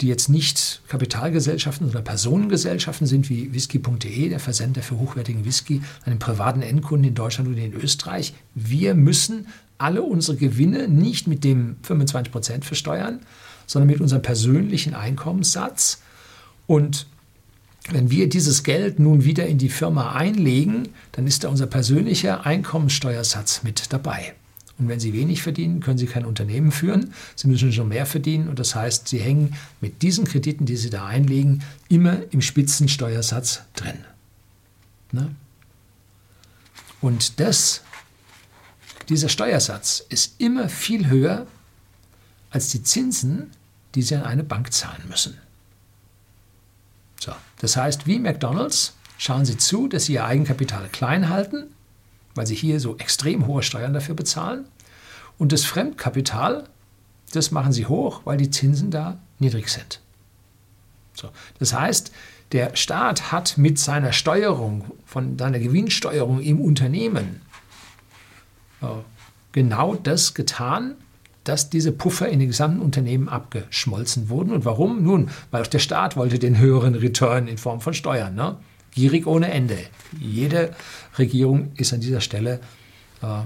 [0.00, 6.20] die jetzt nicht Kapitalgesellschaften oder Personengesellschaften sind wie whisky.de, der Versender für hochwertigen Whisky, einem
[6.20, 8.34] privaten Endkunden in Deutschland oder in Österreich.
[8.54, 13.18] Wir müssen alle unsere Gewinne nicht mit dem 25 Prozent versteuern,
[13.66, 16.02] sondern mit unserem persönlichen Einkommenssatz.
[16.68, 17.08] Und
[17.90, 22.46] wenn wir dieses Geld nun wieder in die Firma einlegen, dann ist da unser persönlicher
[22.46, 24.34] Einkommensteuersatz mit dabei.
[24.78, 27.14] Und wenn Sie wenig verdienen, können Sie kein Unternehmen führen.
[27.36, 28.48] Sie müssen schon mehr verdienen.
[28.48, 33.60] Und das heißt, Sie hängen mit diesen Krediten, die Sie da einlegen, immer im Spitzensteuersatz
[33.76, 33.98] drin.
[35.12, 35.34] Ne?
[37.00, 37.82] Und das,
[39.08, 41.46] dieser Steuersatz ist immer viel höher
[42.50, 43.50] als die Zinsen,
[43.94, 45.38] die Sie an eine Bank zahlen müssen.
[47.24, 51.68] So, das heißt, wie McDonald's schauen Sie zu, dass Sie Ihr Eigenkapital klein halten,
[52.34, 54.66] weil Sie hier so extrem hohe Steuern dafür bezahlen.
[55.38, 56.68] Und das Fremdkapital,
[57.32, 60.00] das machen Sie hoch, weil die Zinsen da niedrig sind.
[61.14, 62.12] So, das heißt,
[62.52, 67.40] der Staat hat mit seiner Steuerung, von seiner Gewinnsteuerung im Unternehmen
[68.82, 68.86] äh,
[69.52, 70.96] genau das getan,
[71.44, 74.52] dass diese Puffer in den gesamten Unternehmen abgeschmolzen wurden.
[74.52, 75.02] Und warum?
[75.02, 78.34] Nun, weil auch der Staat wollte den höheren Return in Form von Steuern.
[78.34, 78.56] Ne?
[78.92, 79.78] Gierig ohne Ende.
[80.18, 80.74] Jede
[81.18, 82.60] Regierung ist an dieser Stelle
[83.22, 83.42] äh,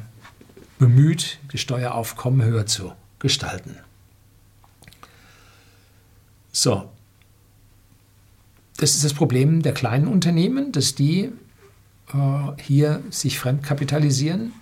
[0.79, 3.77] bemüht, die Steueraufkommen höher zu gestalten.
[6.53, 6.89] So,
[8.77, 11.33] das ist das Problem der kleinen Unternehmen, dass die
[12.15, 14.53] äh, hier sich fremdkapitalisieren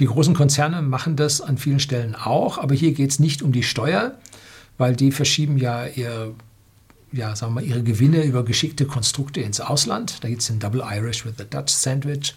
[0.00, 3.52] die großen Konzerne machen das an vielen Stellen auch, aber hier geht es nicht um
[3.52, 4.18] die Steuer,
[4.76, 6.34] weil die verschieben ja ihr,
[7.12, 10.22] ja, sagen wir ihre Gewinne über geschickte Konstrukte ins Ausland.
[10.22, 12.34] Da gibt es den Double Irish with the Dutch Sandwich.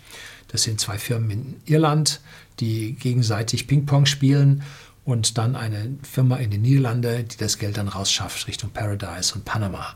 [0.49, 2.21] Das sind zwei Firmen in Irland,
[2.59, 4.63] die gegenseitig Ping-Pong spielen
[5.03, 9.45] und dann eine Firma in den Niederlanden, die das Geld dann rausschafft Richtung Paradise und
[9.45, 9.95] Panama.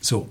[0.00, 0.28] So,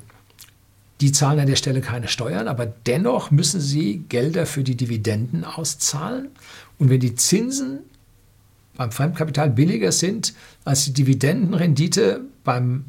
[1.02, 5.46] die zahlen an der Stelle keine Steuern, aber dennoch müssen sie Gelder für die Dividenden
[5.46, 6.30] auszahlen.
[6.78, 7.80] Und wenn die Zinsen
[8.76, 10.34] beim Fremdkapital billiger sind
[10.66, 12.86] als die Dividendenrendite beim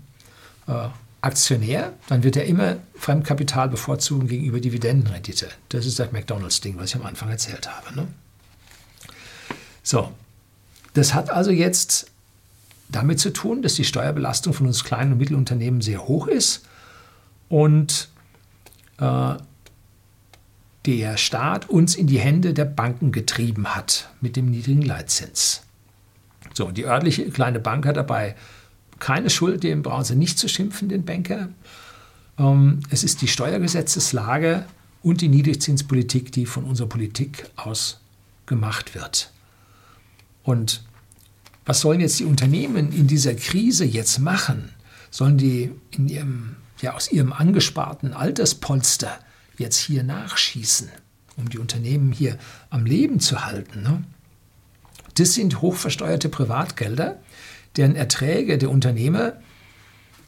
[0.66, 0.88] äh,
[1.20, 5.48] Aktionär, dann wird er immer Fremdkapital bevorzugen gegenüber Dividendenrendite.
[5.68, 7.94] Das ist das McDonalds-Ding, was ich am Anfang erzählt habe.
[7.94, 8.08] Ne?
[9.82, 10.12] So,
[10.94, 12.10] Das hat also jetzt
[12.88, 16.62] damit zu tun, dass die Steuerbelastung von uns kleinen und Mittelunternehmen sehr hoch ist
[17.50, 18.08] und
[18.98, 19.34] äh,
[20.86, 25.60] der Staat uns in die Hände der Banken getrieben hat mit dem niedrigen Leitzins.
[26.54, 28.34] So, die örtliche kleine Bank hat dabei
[28.98, 31.50] keine Schuld, dem brauchen Sie nicht zu schimpfen, den Banker.
[32.38, 34.64] Ähm, es ist die Steuergesetzeslage
[35.02, 38.00] und die Niedrigzinspolitik, die von unserer Politik aus
[38.46, 39.32] gemacht wird.
[40.42, 40.82] Und
[41.64, 44.70] was sollen jetzt die Unternehmen in dieser Krise jetzt machen?
[45.10, 49.18] Sollen die in ihrem, ja, aus ihrem angesparten Alterspolster
[49.58, 50.90] jetzt hier nachschießen,
[51.36, 52.38] um die Unternehmen hier
[52.70, 53.82] am Leben zu halten?
[53.82, 54.04] Ne?
[55.14, 57.18] Das sind hochversteuerte Privatgelder,
[57.76, 59.34] deren Erträge der Unternehmer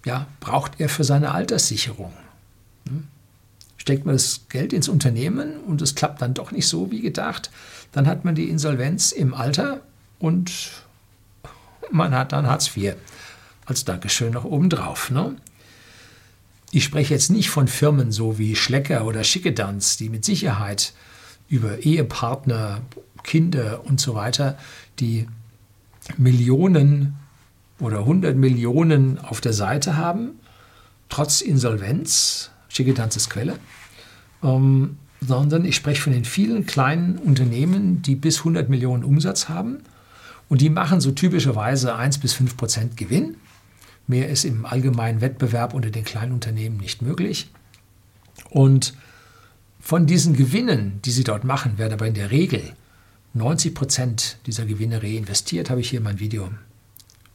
[0.05, 2.13] ja, braucht er für seine Alterssicherung.
[2.85, 3.03] Ne?
[3.77, 7.51] Steckt man das Geld ins Unternehmen und es klappt dann doch nicht so wie gedacht,
[7.93, 9.81] dann hat man die Insolvenz im Alter
[10.19, 10.53] und
[11.91, 12.95] man hat dann Hartz IV
[13.67, 15.11] als Dankeschön noch obendrauf.
[15.11, 15.37] Ne?
[16.75, 20.95] Ich spreche jetzt nicht von Firmen so wie Schlecker oder Schickedanz, die mit Sicherheit
[21.51, 22.81] über Ehepartner,
[23.23, 24.57] Kinder und so weiter
[24.99, 25.27] die
[26.17, 27.17] Millionen
[27.79, 30.41] oder 100 Millionen auf der Seite haben,
[31.11, 33.59] trotz Insolvenz, Schickedanz ist Quelle,
[34.43, 39.81] ähm, sondern ich spreche von den vielen kleinen Unternehmen, die bis 100 Millionen Umsatz haben.
[40.49, 43.37] Und die machen so typischerweise 1 bis 5 Prozent Gewinn.
[44.07, 47.51] Mehr ist im allgemeinen Wettbewerb unter den kleinen Unternehmen nicht möglich.
[48.51, 48.95] Und
[49.81, 52.75] von diesen Gewinnen, die sie dort machen, werden aber in der Regel
[53.35, 55.71] 90 Prozent dieser Gewinne reinvestiert.
[55.71, 56.51] Habe ich hier mein Video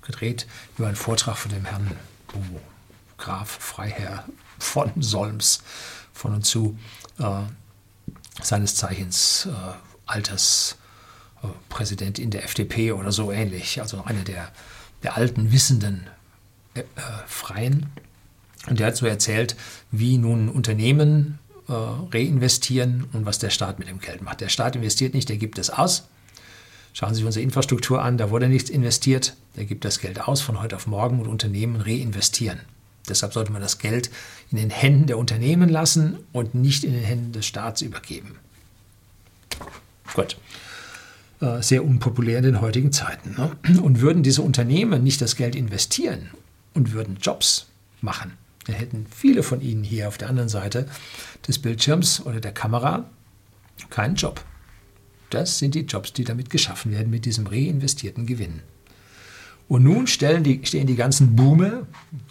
[0.01, 1.91] gedreht über einen Vortrag von dem Herrn
[2.33, 2.59] oh,
[3.17, 4.25] Graf Freiherr
[4.59, 5.61] von Solms
[6.13, 6.77] von und zu,
[7.19, 7.41] äh,
[8.41, 9.73] seines Zeichens äh,
[10.05, 10.77] Alters
[11.69, 14.51] Präsident in der FDP oder so ähnlich, also einer der,
[15.03, 16.07] der alten, wissenden
[16.81, 17.87] äh, Freien.
[18.67, 19.55] Und der hat so erzählt,
[19.91, 24.41] wie nun Unternehmen äh, reinvestieren und was der Staat mit dem Geld macht.
[24.41, 26.07] Der Staat investiert nicht, der gibt es aus.
[26.93, 30.41] Schauen Sie sich unsere Infrastruktur an, da wurde nichts investiert, der gibt das Geld aus
[30.41, 32.59] von heute auf morgen und Unternehmen reinvestieren.
[33.07, 34.09] Deshalb sollte man das Geld
[34.51, 38.37] in den Händen der Unternehmen lassen und nicht in den Händen des Staats übergeben.
[40.13, 40.37] Gut.
[41.39, 43.35] Äh, sehr unpopulär in den heutigen Zeiten.
[43.37, 43.81] Ne?
[43.81, 46.31] Und würden diese Unternehmen nicht das Geld investieren
[46.77, 47.67] und würden Jobs
[48.01, 50.87] machen, dann hätten viele von Ihnen hier auf der anderen Seite
[51.47, 53.09] des Bildschirms oder der Kamera
[53.89, 54.43] keinen Job.
[55.31, 58.61] Das sind die Jobs, die damit geschaffen werden mit diesem reinvestierten Gewinn.
[59.67, 61.87] Und nun die, stehen die ganzen Boomer,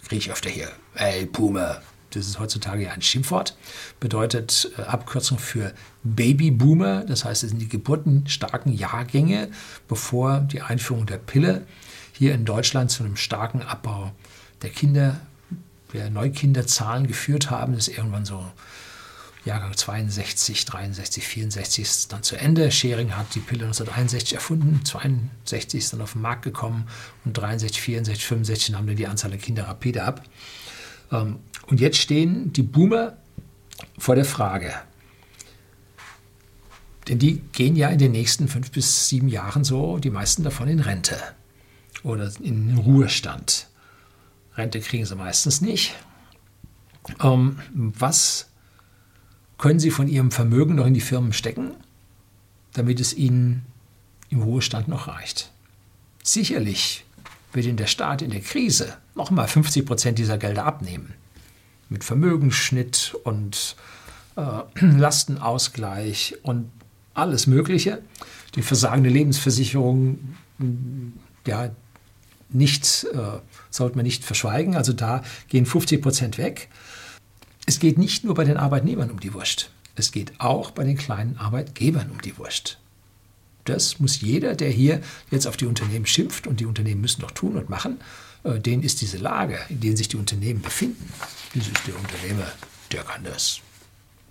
[0.07, 1.81] kriege ich öfter hier, ey Boomer,
[2.11, 3.55] das ist heutzutage ja ein Schimpfwort,
[3.99, 9.49] bedeutet äh, Abkürzung für Babyboomer, das heißt, es sind die geburtenstarken Jahrgänge,
[9.87, 11.67] bevor die Einführung der Pille
[12.11, 14.11] hier in Deutschland zu einem starken Abbau
[14.61, 15.19] der Kinder,
[15.93, 17.73] der Neukinderzahlen geführt haben.
[17.73, 18.45] Ist irgendwann so
[19.47, 22.69] Jahrgang 62, 63, 64 ist dann zu Ende.
[22.71, 26.87] Schering hat die Pille 1961 erfunden, 62 ist dann auf den Markt gekommen
[27.25, 30.21] und 63, 64, 65 nahm dann die Anzahl der Kinder rapide ab.
[31.11, 33.17] Ähm, und jetzt stehen die Boomer
[33.97, 34.73] vor der Frage,
[37.07, 40.67] denn die gehen ja in den nächsten fünf bis sieben Jahren so, die meisten davon
[40.67, 41.17] in Rente
[42.03, 43.67] oder in Ruhestand.
[44.57, 45.95] Rente kriegen sie meistens nicht.
[47.21, 48.49] Ähm, was
[49.57, 51.71] können sie von ihrem Vermögen noch in die Firmen stecken,
[52.73, 53.65] damit es ihnen
[54.29, 55.51] im Ruhestand noch reicht?
[56.23, 57.05] Sicherlich
[57.53, 61.13] wird Ihnen der Staat in der Krise nochmal 50 Prozent dieser Gelder abnehmen
[61.89, 63.75] mit Vermögensschnitt und
[64.35, 64.41] äh,
[64.85, 66.69] Lastenausgleich und
[67.13, 68.01] alles Mögliche.
[68.55, 70.35] Die versagende Lebensversicherung,
[71.45, 71.71] ja,
[72.49, 74.75] nicht, äh, sollte man nicht verschweigen.
[74.75, 76.69] Also da gehen 50 Prozent weg.
[77.65, 79.71] Es geht nicht nur bei den Arbeitnehmern um die Wurst.
[79.95, 82.79] Es geht auch bei den kleinen Arbeitgebern um die Wurst.
[83.65, 87.31] Das muss jeder, der hier jetzt auf die Unternehmen schimpft und die Unternehmen müssen doch
[87.31, 87.99] tun und machen,
[88.43, 91.11] äh, denen ist diese Lage, in der sich die Unternehmen befinden,
[91.53, 92.49] das ist der Unternehmer,
[92.91, 93.59] der kann das.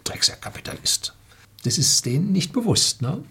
[0.04, 1.14] Drecksack-Kapitalist.
[1.64, 3.02] Das ist denen nicht bewusst.
[3.02, 3.24] Ne?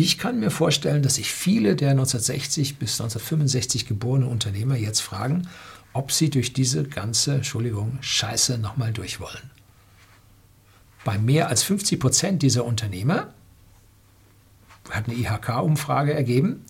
[0.00, 5.48] Ich kann mir vorstellen, dass sich viele der 1960 bis 1965 geborenen Unternehmer jetzt fragen,
[5.92, 9.50] ob sie durch diese ganze, Entschuldigung, Scheiße nochmal durch wollen.
[11.04, 13.34] Bei mehr als 50 Prozent dieser Unternehmer,
[14.88, 16.64] hat eine IHK-Umfrage ergeben,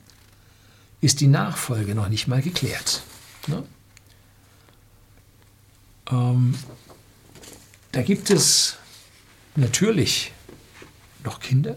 [1.02, 3.02] ist die Nachfolge noch nicht mal geklärt.
[3.46, 3.62] Ne?
[6.10, 6.54] Ähm,
[7.92, 8.78] da gibt es
[9.54, 10.32] natürlich
[11.24, 11.76] noch Kinder,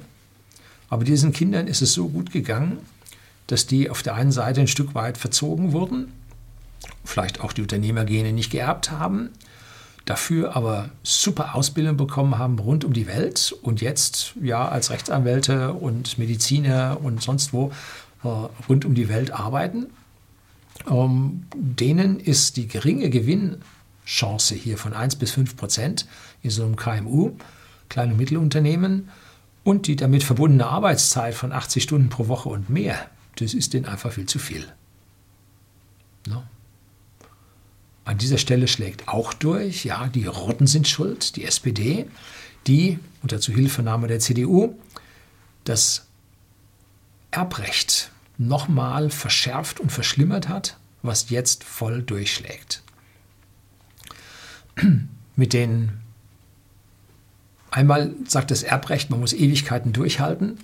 [0.91, 2.79] aber diesen Kindern ist es so gut gegangen,
[3.47, 6.11] dass die auf der einen Seite ein Stück weit verzogen wurden,
[7.05, 9.29] vielleicht auch die Unternehmergene nicht geerbt haben,
[10.03, 15.71] dafür aber super Ausbildung bekommen haben rund um die Welt und jetzt ja als Rechtsanwälte
[15.71, 17.71] und Mediziner und sonst wo
[18.25, 18.27] äh,
[18.67, 19.87] rund um die Welt arbeiten.
[20.89, 26.05] Ähm, denen ist die geringe Gewinnchance hier von 1 bis 5 Prozent
[26.43, 27.31] in so einem KMU,
[27.87, 29.07] kleine und Mittelunternehmen,
[29.63, 33.85] und die damit verbundene Arbeitszeit von 80 Stunden pro Woche und mehr, das ist denen
[33.85, 34.65] einfach viel zu viel.
[36.27, 36.43] No?
[38.03, 42.07] An dieser Stelle schlägt auch durch, ja, die Roten sind schuld, die SPD,
[42.67, 44.75] die unter Zuhilfenahme der CDU
[45.63, 46.07] das
[47.29, 52.81] Erbrecht nochmal verschärft und verschlimmert hat, was jetzt voll durchschlägt.
[55.35, 56.01] Mit den
[57.71, 60.59] einmal sagt das Erbrecht, man muss Ewigkeiten durchhalten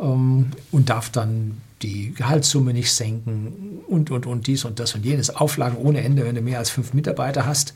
[0.00, 5.04] ähm, und darf dann die Gehaltssumme nicht senken und, und, und dies und das und
[5.04, 5.30] jenes.
[5.30, 7.74] Auflagen ohne Ende, wenn du mehr als fünf Mitarbeiter hast.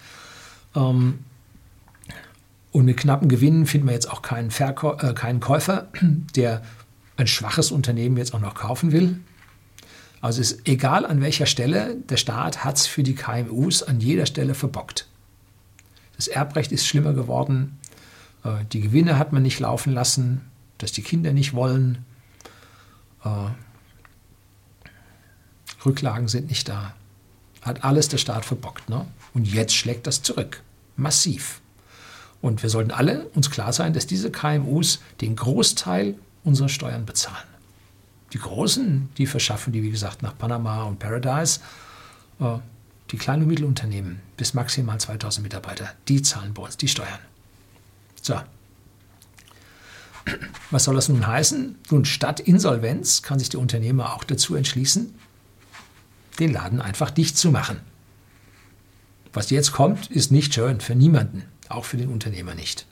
[0.74, 1.18] Ähm,
[2.72, 5.88] und mit knappen Gewinnen finden wir jetzt auch keinen, Verkäu äh, keinen Käufer,
[6.37, 6.62] der
[7.16, 9.18] ein schwaches Unternehmen jetzt auch noch kaufen will.
[10.20, 14.26] Also ist egal an welcher Stelle, der Staat hat es für die KMUs an jeder
[14.26, 15.09] Stelle verbockt.
[16.16, 17.78] Das Erbrecht ist schlimmer geworden,
[18.72, 22.05] die Gewinne hat man nicht laufen lassen, dass die Kinder nicht wollen.
[23.24, 23.50] Äh,
[25.85, 26.94] Rücklagen sind nicht da.
[27.62, 28.88] Hat alles der Staat verbockt.
[28.88, 29.07] Ne?
[29.35, 30.62] Und jetzt schlägt das zurück.
[30.96, 31.61] Massiv.
[32.40, 37.46] Und wir sollten alle uns klar sein, dass diese KMUs den Großteil unserer Steuern bezahlen.
[38.33, 41.61] Die Großen, die verschaffen die, wie gesagt, nach Panama und Paradise.
[42.40, 42.59] Äh,
[43.11, 47.18] die kleinen und Mittelunternehmen bis maximal 2000 Mitarbeiter, die zahlen bei uns die Steuern.
[48.22, 48.40] So.
[50.70, 51.76] Was soll das nun heißen?
[51.90, 55.14] Nun, statt Insolvenz kann sich der Unternehmer auch dazu entschließen,
[56.38, 57.80] den Laden einfach dicht zu machen.
[59.33, 62.87] Was jetzt kommt, ist nicht schön für niemanden, auch für den Unternehmer nicht.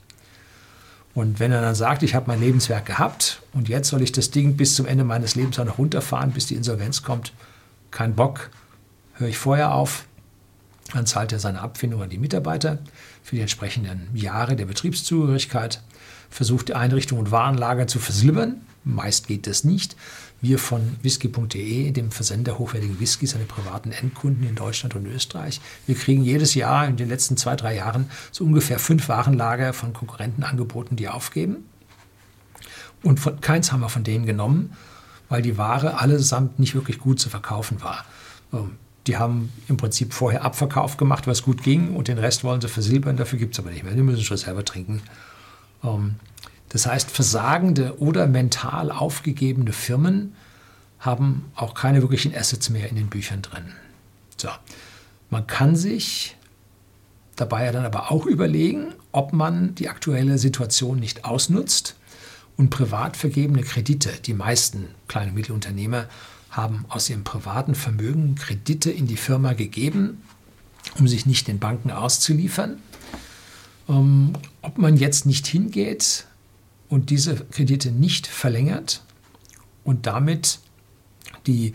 [1.13, 4.31] Und wenn er dann sagt, ich habe mein Lebenswerk gehabt und jetzt soll ich das
[4.31, 7.33] Ding bis zum Ende meines Lebens auch noch runterfahren, bis die Insolvenz kommt,
[7.91, 8.51] kein Bock,
[9.15, 10.05] höre ich vorher auf,
[10.93, 12.79] dann zahlt er seine Abfindung an die Mitarbeiter
[13.29, 15.83] für die entsprechenden Jahre der Betriebszugehörigkeit,
[16.31, 18.61] versucht die Einrichtung und Warenlager zu versilbern.
[18.83, 19.95] Meist geht das nicht.
[20.41, 25.61] Wir von whisky.de, dem Versender hochwertigen Whiskys an die privaten Endkunden in Deutschland und Österreich,
[25.85, 29.93] wir kriegen jedes Jahr in den letzten zwei, drei Jahren so ungefähr fünf Warenlager von
[29.93, 31.57] Konkurrenten angeboten, die aufgeben.
[33.03, 34.75] Und von, keins haben wir von denen genommen,
[35.27, 38.05] weil die Ware allesamt nicht wirklich gut zu verkaufen war.
[39.07, 42.67] Die haben im Prinzip vorher Abverkauf gemacht, was gut ging, und den Rest wollen sie
[42.67, 43.93] versilbern, dafür gibt es aber nicht mehr.
[43.93, 45.01] Die müssen schon selber trinken.
[45.83, 46.15] Ähm,
[46.69, 50.35] das heißt, versagende oder mental aufgegebene Firmen
[50.99, 53.73] haben auch keine wirklichen Assets mehr in den Büchern drin.
[54.37, 54.49] So.
[55.29, 56.35] Man kann sich
[57.35, 61.95] dabei ja dann aber auch überlegen, ob man die aktuelle Situation nicht ausnutzt
[62.57, 66.07] und privat vergebene Kredite, die meisten kleine und Mittelunternehmer
[66.49, 70.21] haben aus ihrem privaten Vermögen Kredite in die Firma gegeben,
[70.97, 72.79] um sich nicht den Banken auszuliefern.
[73.87, 76.25] Ähm, ob man jetzt nicht hingeht
[76.89, 79.03] und diese Kredite nicht verlängert
[79.83, 80.59] und damit
[81.47, 81.73] die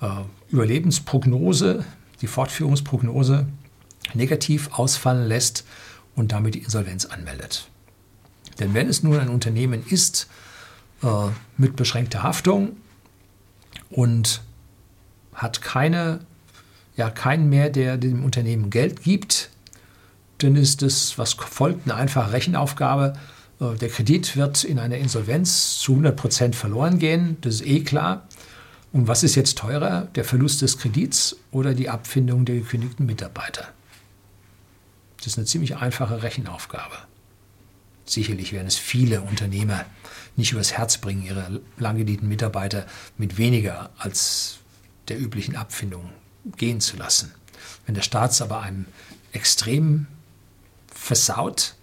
[0.00, 0.06] äh,
[0.50, 1.84] Überlebensprognose,
[2.20, 3.46] die Fortführungsprognose
[4.14, 5.64] negativ ausfallen lässt
[6.14, 7.68] und damit die Insolvenz anmeldet.
[8.58, 10.28] Denn wenn es nun ein Unternehmen ist
[11.02, 11.06] äh,
[11.56, 12.76] mit beschränkter Haftung
[13.90, 14.42] und
[15.34, 16.20] hat keine,
[16.96, 19.50] ja, keinen mehr, der dem Unternehmen Geld gibt,
[20.38, 23.14] dann ist das, was folgt, eine einfache Rechenaufgabe.
[23.60, 27.80] Äh, der Kredit wird in einer Insolvenz zu 100 Prozent verloren gehen, das ist eh
[27.80, 28.26] klar.
[28.92, 33.68] Und was ist jetzt teurer, der Verlust des Kredits oder die Abfindung der gekündigten Mitarbeiter?
[35.18, 36.96] Das ist eine ziemlich einfache Rechenaufgabe.
[38.04, 39.84] Sicherlich werden es viele Unternehmer
[40.36, 42.86] nicht übers Herz bringen, ihre langgedienten Mitarbeiter
[43.18, 44.58] mit weniger als
[45.08, 46.10] der üblichen Abfindung
[46.56, 47.32] gehen zu lassen.
[47.86, 48.86] Wenn der Staat es aber einem
[49.32, 50.06] extrem
[50.92, 51.74] versaut,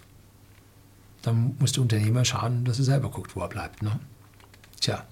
[1.22, 3.82] dann muss der Unternehmer schauen, dass er selber guckt, wo er bleibt.
[3.82, 4.00] Ne?
[4.80, 5.06] Tja,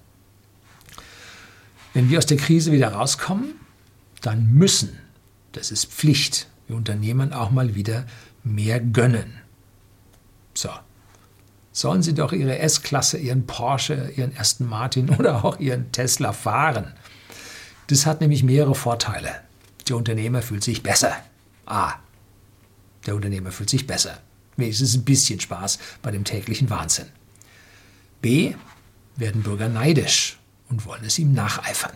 [1.92, 3.54] wenn wir aus der Krise wieder rauskommen,
[4.20, 4.98] dann müssen,
[5.52, 8.06] das ist Pflicht, wir Unternehmen auch mal wieder
[8.44, 9.40] mehr gönnen.
[10.54, 10.70] So,
[11.76, 16.94] sollen sie doch ihre S-Klasse, ihren Porsche, ihren Aston Martin oder auch ihren Tesla fahren.
[17.88, 19.42] Das hat nämlich mehrere Vorteile.
[19.86, 21.14] Der Unternehmer fühlt sich besser.
[21.66, 21.92] A.
[23.04, 24.18] Der Unternehmer fühlt sich besser.
[24.56, 27.08] Wenigstens ein bisschen Spaß bei dem täglichen Wahnsinn.
[28.22, 28.54] B.
[29.16, 30.38] Werden Bürger neidisch
[30.70, 31.92] und wollen es ihm nacheifern.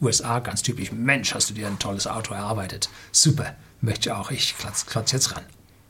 [0.00, 2.88] USA ganz typisch, Mensch, hast du dir ein tolles Auto erarbeitet.
[3.12, 5.44] Super, möchte auch ich, klotz, klotz jetzt ran.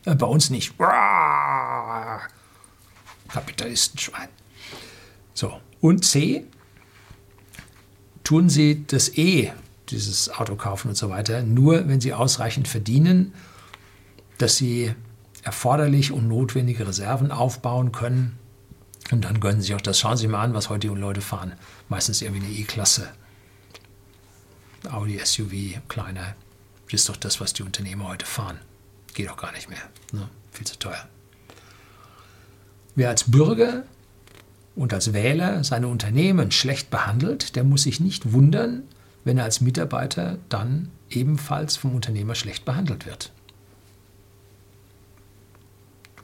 [0.07, 0.75] Äh, bei uns nicht.
[3.29, 4.29] Kapitalistenschwein.
[5.35, 6.45] So, und C,
[8.25, 9.53] tun Sie das E,
[9.91, 13.33] dieses Auto kaufen und so weiter, nur wenn Sie ausreichend verdienen,
[14.39, 14.95] dass Sie
[15.43, 18.39] erforderlich und notwendige Reserven aufbauen können.
[19.11, 19.99] Und dann gönnen Sie auch das.
[19.99, 21.55] Schauen Sie mal an, was heute die Leute fahren.
[21.89, 23.09] Meistens irgendwie eine E-Klasse.
[24.91, 26.35] Audi SUV, kleiner.
[26.91, 28.59] Das ist doch das, was die Unternehmer heute fahren.
[29.15, 29.79] Geht auch gar nicht mehr.
[30.13, 30.29] Ne?
[30.53, 31.09] Viel zu teuer.
[32.99, 33.85] Wer als Bürger
[34.75, 38.83] und als Wähler seine Unternehmen schlecht behandelt, der muss sich nicht wundern,
[39.23, 43.31] wenn er als Mitarbeiter dann ebenfalls vom Unternehmer schlecht behandelt wird.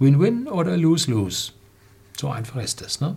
[0.00, 1.52] Win-win oder lose-lose.
[2.18, 3.00] So einfach ist es.
[3.00, 3.16] Ne?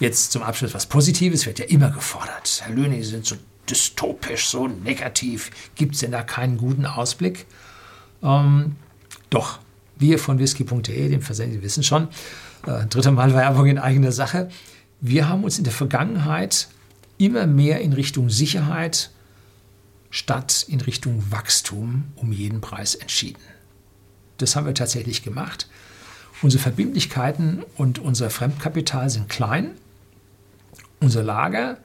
[0.00, 2.62] Jetzt zum Abschluss was Positives wird ja immer gefordert.
[2.64, 3.36] Herr Löhne, Sie sind so
[3.68, 5.50] dystopisch, so negativ.
[5.74, 7.44] Gibt es denn da keinen guten Ausblick?
[8.22, 8.76] Ähm,
[9.28, 9.58] doch,
[9.96, 12.08] wir von whisky.de, dem Versender, wissen schon,
[12.66, 14.48] äh, dritte Mal Werbung in eigener Sache.
[15.00, 16.68] Wir haben uns in der Vergangenheit
[17.18, 19.10] immer mehr in Richtung Sicherheit
[20.10, 23.42] statt in Richtung Wachstum um jeden Preis entschieden.
[24.38, 25.68] Das haben wir tatsächlich gemacht.
[26.42, 29.72] Unsere Verbindlichkeiten und unser Fremdkapital sind klein.
[31.00, 31.78] Unser Lager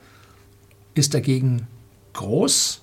[0.93, 1.67] ist dagegen
[2.13, 2.81] groß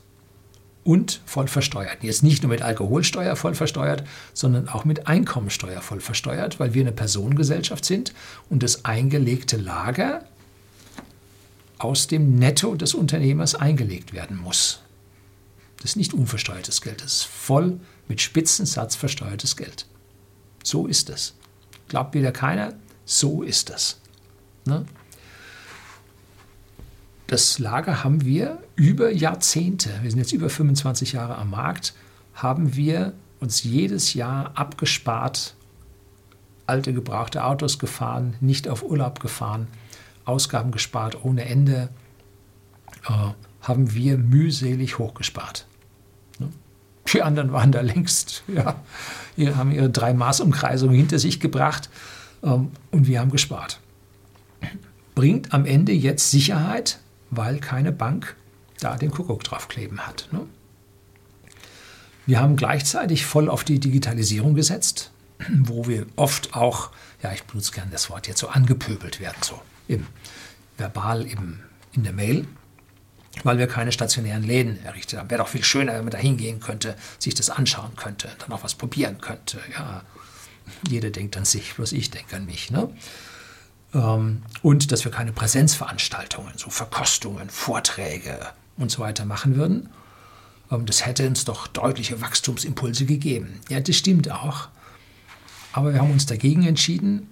[0.87, 1.99] und voll versteuert.
[2.03, 6.83] Jetzt nicht nur mit Alkoholsteuer voll versteuert, sondern auch mit Einkommensteuer voll versteuert, weil wir
[6.83, 8.15] eine Personengesellschaft sind
[8.49, 10.25] und das eingelegte Lager
[11.79, 14.81] aus dem Netto des Unternehmers eingelegt werden muss.
[15.79, 19.87] Das ist nicht unversteuertes Geld, das ist voll mit Spitzensatz versteuertes Geld.
[20.63, 21.35] So ist es.
[21.89, 22.75] Glaubt wieder keiner,
[23.05, 23.99] so ist es.
[24.65, 24.87] Ne?
[27.27, 31.95] Das Lager haben wir über Jahrzehnte, wir sind jetzt über 25 Jahre am Markt,
[32.35, 35.55] haben wir uns jedes Jahr abgespart,
[36.67, 39.67] alte gebrauchte Autos gefahren, nicht auf Urlaub gefahren,
[40.25, 41.89] Ausgaben gespart ohne Ende,
[43.09, 43.13] äh,
[43.61, 45.67] haben wir mühselig hochgespart.
[46.39, 46.51] Ne?
[47.13, 48.81] Die anderen waren da längst, ja,
[49.37, 51.91] die haben ihre drei Maßumkreisungen hinter sich gebracht
[52.45, 53.81] ähm, und wir haben gespart.
[55.17, 57.01] Bringt am Ende jetzt Sicherheit,
[57.31, 58.37] weil keine Bank
[58.81, 60.29] da den Kuckuck draufkleben hat.
[60.33, 60.47] Ne?
[62.27, 65.13] Wir haben gleichzeitig voll auf die Digitalisierung gesetzt,
[65.63, 66.91] wo wir oft auch,
[67.23, 70.07] ja, ich benutze gerne das Wort jetzt so angepöbelt werden, so im,
[70.77, 71.61] verbal im,
[71.93, 72.47] in der Mail,
[73.45, 75.31] weil wir keine stationären Läden errichtet haben.
[75.31, 78.65] Wäre doch viel schöner, wenn man da hingehen könnte, sich das anschauen könnte, dann auch
[78.65, 79.61] was probieren könnte.
[79.73, 80.03] Ja,
[80.89, 82.71] jeder denkt an sich, bloß ich denke an mich.
[82.71, 82.91] Ne?
[83.97, 88.39] Ähm, und dass wir keine Präsenzveranstaltungen, so Verkostungen, Vorträge
[88.77, 89.89] und so weiter machen würden.
[90.71, 93.61] Ähm, das hätte uns doch deutliche Wachstumsimpulse gegeben.
[93.71, 94.69] Ja, das stimmt auch.
[95.73, 97.29] Aber wir haben uns dagegen entschieden,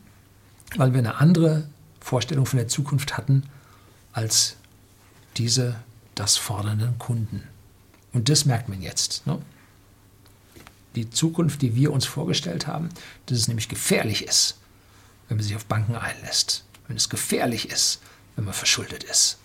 [0.77, 1.69] weil wir eine andere
[2.01, 3.45] Vorstellung von der Zukunft hatten
[4.13, 4.57] als
[5.37, 5.77] diese
[6.15, 7.43] das fordernden Kunden.
[8.13, 9.27] Und das merkt man jetzt.
[9.27, 9.41] Ne?
[10.95, 12.91] Die Zukunft, die wir uns vorgestellt haben,
[13.27, 14.59] dass es nämlich gefährlich ist,
[15.29, 18.01] wenn man sich auf Banken einlässt, wenn es gefährlich ist,
[18.37, 19.39] wenn man verschuldet ist,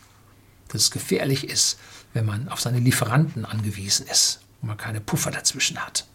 [0.70, 1.80] dass es gefährlich ist,
[2.14, 6.06] wenn man auf seine Lieferanten angewiesen ist und man keine Puffer dazwischen hat.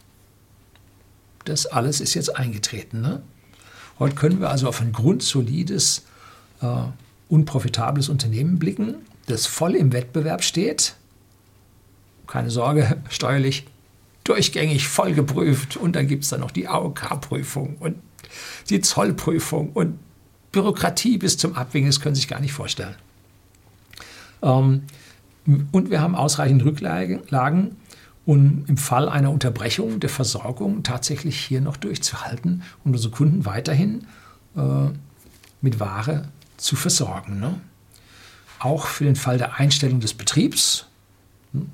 [1.45, 3.01] Das alles ist jetzt eingetreten.
[3.01, 3.23] Ne?
[3.99, 6.05] Heute können wir also auf ein grundsolides,
[6.63, 6.83] äh,
[7.29, 8.97] unprofitables Unternehmen blicken,
[9.27, 10.97] das voll im Wettbewerb steht.
[12.27, 13.67] Keine Sorge, steuerlich
[14.25, 17.97] durchgängig voll geprüft und dann gibt es dann noch die AOK-Prüfung und
[18.71, 19.99] die Zollprüfung und
[20.53, 22.95] Bürokratie bis zum Abwinken, das können Sie sich gar nicht vorstellen.
[24.43, 24.83] Ähm,
[25.73, 27.77] und wir haben ausreichend Rücklagen,
[28.25, 34.07] um im Fall einer Unterbrechung der Versorgung tatsächlich hier noch durchzuhalten und unsere Kunden weiterhin
[34.57, 34.89] äh,
[35.61, 37.41] mit Ware zu versorgen.
[37.41, 37.61] Ne?
[38.59, 40.87] Auch für den Fall der Einstellung des Betriebs
[41.53, 41.71] hm,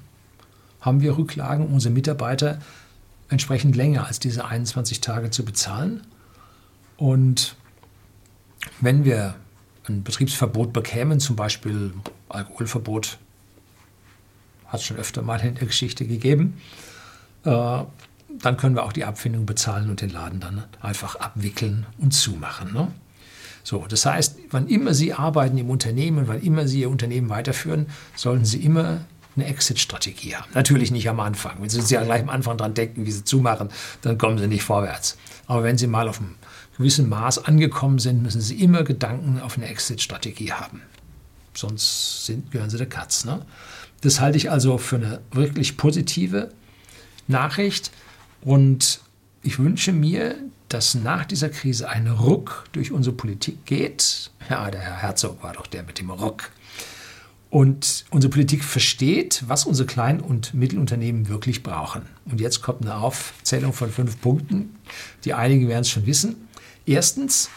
[0.80, 2.58] haben wir Rücklagen, um unsere Mitarbeiter
[3.28, 6.02] entsprechend länger als diese 21 Tage zu bezahlen.
[7.00, 7.56] Und
[8.82, 9.34] wenn wir
[9.88, 11.94] ein Betriebsverbot bekämen, zum Beispiel
[12.28, 13.16] Alkoholverbot,
[14.66, 16.60] hat es schon öfter mal in der Geschichte gegeben,
[17.44, 17.50] äh,
[18.42, 22.74] dann können wir auch die Abfindung bezahlen und den Laden dann einfach abwickeln und zumachen.
[22.74, 22.88] Ne?
[23.64, 27.86] So, das heißt, wann immer Sie arbeiten im Unternehmen, wann immer Sie Ihr Unternehmen weiterführen,
[28.14, 29.00] sollten Sie immer
[29.36, 30.50] eine Exit-Strategie haben.
[30.52, 31.56] Natürlich nicht am Anfang.
[31.60, 33.70] Wenn Sie ja gleich am Anfang dran denken, wie Sie zumachen,
[34.02, 35.16] dann kommen Sie nicht vorwärts.
[35.46, 36.34] Aber wenn Sie mal auf einem
[36.80, 40.80] gewissen Maß angekommen sind, müssen Sie immer Gedanken auf eine Exit-Strategie haben.
[41.52, 43.24] sonst sind, gehören sie der Katz.
[43.24, 43.44] Ne?
[44.00, 46.50] Das halte ich also für eine wirklich positive
[47.28, 47.90] Nachricht
[48.40, 49.00] und
[49.42, 50.36] ich wünsche mir,
[50.68, 54.30] dass nach dieser Krise ein Ruck durch unsere Politik geht.
[54.48, 56.50] Ja, der Herr Herzog war doch der mit dem Ruck.
[57.50, 62.02] Und unsere Politik versteht, was unsere Klein- und Mittelunternehmen wirklich brauchen.
[62.24, 64.76] Und jetzt kommt eine Aufzählung von fünf Punkten.
[65.24, 66.36] Die einigen werden es schon wissen.
[66.86, 67.50] Erstens,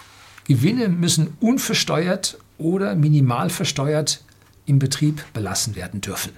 [0.45, 4.23] Gewinne müssen unversteuert oder minimal versteuert
[4.65, 6.33] im Betrieb belassen werden dürfen.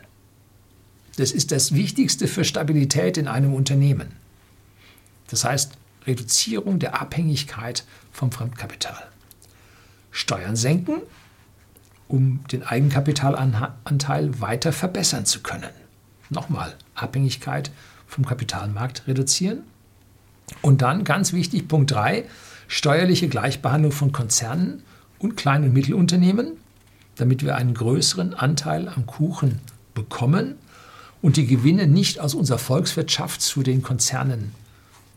[1.17, 4.13] Das ist das Wichtigste für Stabilität in einem Unternehmen.
[5.29, 5.73] Das heißt,
[6.05, 9.07] Reduzierung der Abhängigkeit vom Fremdkapital.
[10.11, 11.01] Steuern senken
[12.07, 15.71] um den Eigenkapitalanteil weiter verbessern zu können.
[16.29, 17.71] Nochmal, Abhängigkeit
[18.07, 19.63] vom Kapitalmarkt reduzieren.
[20.61, 22.25] Und dann ganz wichtig, Punkt 3,
[22.67, 24.83] steuerliche Gleichbehandlung von Konzernen
[25.19, 26.53] und kleinen und Mittelunternehmen,
[27.15, 29.59] damit wir einen größeren Anteil am Kuchen
[29.93, 30.55] bekommen
[31.21, 34.51] und die Gewinne nicht aus unserer Volkswirtschaft zu den Konzernen,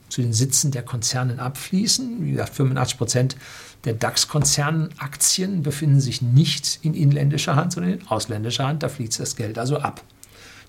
[0.08, 2.24] zu den Sitzen der Konzernen abfließen.
[2.24, 3.36] Wie gesagt, 85 Prozent
[3.84, 8.82] der DAX-Konzernaktien befinden sich nicht in inländischer Hand, sondern in ausländischer Hand.
[8.82, 10.02] Da fließt das Geld also ab.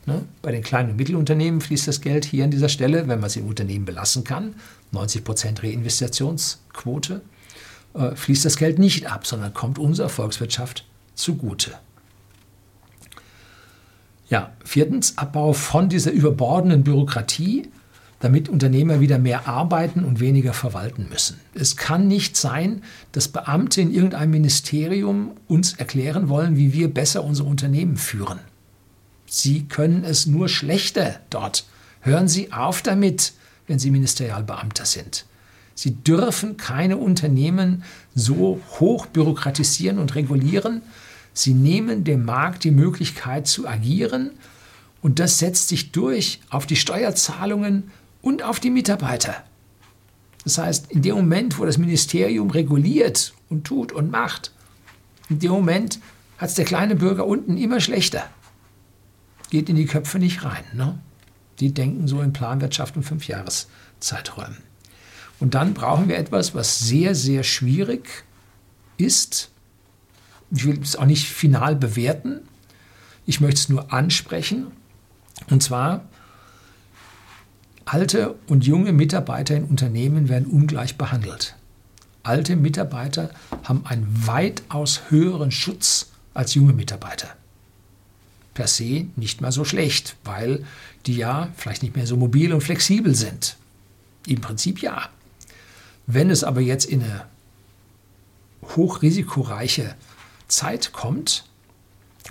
[0.05, 0.23] Ne?
[0.41, 3.35] Bei den kleinen und Mittelunternehmen fließt das Geld hier an dieser Stelle, wenn man es
[3.35, 4.55] im Unternehmen belassen kann,
[4.93, 7.21] 90% Reinvestitionsquote,
[7.93, 10.85] äh, fließt das Geld nicht ab, sondern kommt unserer Volkswirtschaft
[11.15, 11.73] zugute.
[14.29, 17.69] Ja, viertens, Abbau von dieser überbordenden Bürokratie
[18.19, 21.39] damit Unternehmer wieder mehr arbeiten und weniger verwalten müssen.
[21.53, 27.23] Es kann nicht sein, dass Beamte in irgendeinem Ministerium uns erklären wollen, wie wir besser
[27.23, 28.39] unser Unternehmen führen.
[29.29, 31.65] Sie können es nur schlechter dort.
[32.01, 33.33] Hören Sie auf damit,
[33.67, 35.25] wenn Sie Ministerialbeamter sind.
[35.75, 37.83] Sie dürfen keine Unternehmen
[38.15, 40.81] so hoch bürokratisieren und regulieren.
[41.33, 44.31] Sie nehmen dem Markt die Möglichkeit zu agieren
[45.01, 49.35] und das setzt sich durch auf die Steuerzahlungen und auf die Mitarbeiter.
[50.43, 54.51] Das heißt, in dem Moment, wo das Ministerium reguliert und tut und macht,
[55.29, 55.99] in dem Moment
[56.37, 58.23] hat es der kleine Bürger unten immer schlechter.
[59.49, 60.63] Geht in die Köpfe nicht rein.
[60.73, 60.99] Ne?
[61.59, 64.57] Die denken so in Planwirtschaft und Fünfjahreszeiträumen.
[65.39, 68.25] Und dann brauchen wir etwas, was sehr, sehr schwierig
[68.97, 69.49] ist.
[70.51, 72.41] Ich will es auch nicht final bewerten.
[73.25, 74.67] Ich möchte es nur ansprechen.
[75.49, 76.03] Und zwar
[77.85, 81.55] Alte und junge Mitarbeiter in Unternehmen werden ungleich behandelt.
[82.21, 83.31] Alte Mitarbeiter
[83.63, 87.29] haben einen weitaus höheren Schutz als junge Mitarbeiter.
[88.59, 90.65] Per se nicht mal so schlecht, weil
[91.05, 93.55] die ja vielleicht nicht mehr so mobil und flexibel sind.
[94.27, 95.07] Im Prinzip ja.
[96.07, 97.25] Wenn es aber jetzt in eine
[98.75, 99.95] hochrisikoreiche
[100.49, 101.45] Zeit kommt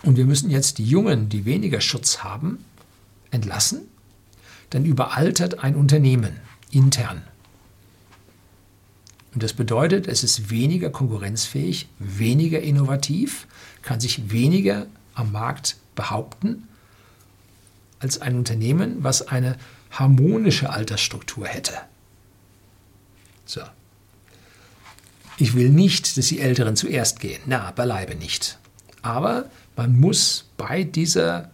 [0.03, 2.63] und wir müssen jetzt die Jungen, die weniger Schutz haben,
[3.31, 3.89] entlassen,
[4.69, 6.37] dann überaltert ein Unternehmen
[6.71, 7.23] intern.
[9.33, 13.47] Und das bedeutet, es ist weniger konkurrenzfähig, weniger innovativ,
[13.81, 16.69] kann sich weniger am Markt behaupten
[17.99, 19.57] als ein Unternehmen, was eine
[19.91, 21.73] harmonische Altersstruktur hätte.
[23.45, 23.63] So.
[25.39, 27.41] Ich will nicht, dass die Älteren zuerst gehen.
[27.47, 28.59] Na, beileibe nicht.
[29.03, 31.51] Aber man muss bei dieser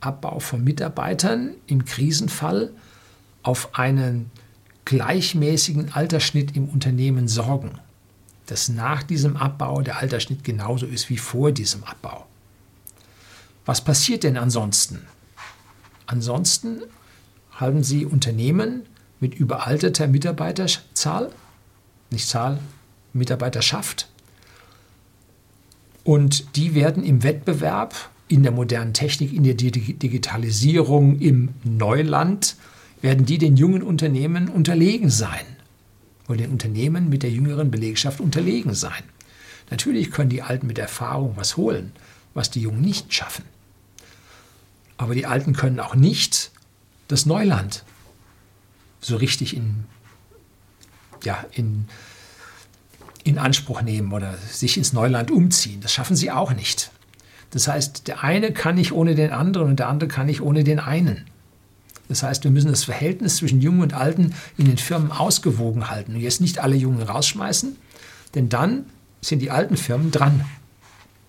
[0.00, 2.70] Abbau von Mitarbeitern im Krisenfall
[3.42, 4.30] auf einen
[4.84, 7.78] gleichmäßigen Altersschnitt im Unternehmen sorgen,
[8.46, 12.26] dass nach diesem Abbau der Altersschnitt genauso ist wie vor diesem Abbau.
[13.68, 15.00] Was passiert denn ansonsten?
[16.06, 16.80] Ansonsten
[17.50, 18.86] haben Sie Unternehmen
[19.20, 21.30] mit überalterter Mitarbeiterzahl,
[22.10, 22.60] nicht Zahl,
[23.12, 24.08] Mitarbeiterschaft,
[26.02, 27.94] und die werden im Wettbewerb
[28.26, 32.56] in der modernen Technik, in der Digitalisierung, im Neuland,
[33.02, 35.44] werden die den jungen Unternehmen unterlegen sein.
[36.26, 39.02] Oder den Unternehmen mit der jüngeren Belegschaft unterlegen sein.
[39.70, 41.92] Natürlich können die Alten mit Erfahrung was holen,
[42.32, 43.44] was die Jungen nicht schaffen.
[44.98, 46.50] Aber die Alten können auch nicht
[47.06, 47.84] das Neuland
[49.00, 49.84] so richtig in,
[51.24, 51.86] ja, in,
[53.24, 55.80] in Anspruch nehmen oder sich ins Neuland umziehen.
[55.80, 56.90] Das schaffen sie auch nicht.
[57.50, 60.64] Das heißt, der eine kann nicht ohne den anderen und der andere kann nicht ohne
[60.64, 61.24] den einen.
[62.08, 66.14] Das heißt, wir müssen das Verhältnis zwischen Jungen und Alten in den Firmen ausgewogen halten
[66.14, 67.76] und jetzt nicht alle Jungen rausschmeißen,
[68.34, 68.86] denn dann
[69.20, 70.44] sind die alten Firmen dran.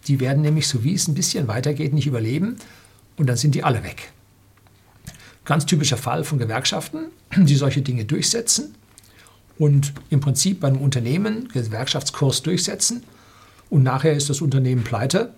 [0.08, 2.58] Die werden nämlich, so wie es ein bisschen weitergeht, nicht überleben
[3.20, 4.12] und dann sind die alle weg.
[5.46, 8.74] Ganz typischer Fall von Gewerkschaften, die solche Dinge durchsetzen
[9.60, 13.04] und im Prinzip bei einem Unternehmen Gewerkschaftskurs durchsetzen
[13.70, 15.34] und nachher ist das Unternehmen pleite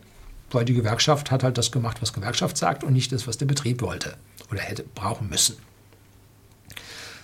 [0.54, 3.46] weil die Gewerkschaft hat halt das gemacht, was Gewerkschaft sagt und nicht das, was der
[3.46, 4.16] Betrieb wollte
[4.50, 5.58] oder hätte brauchen müssen.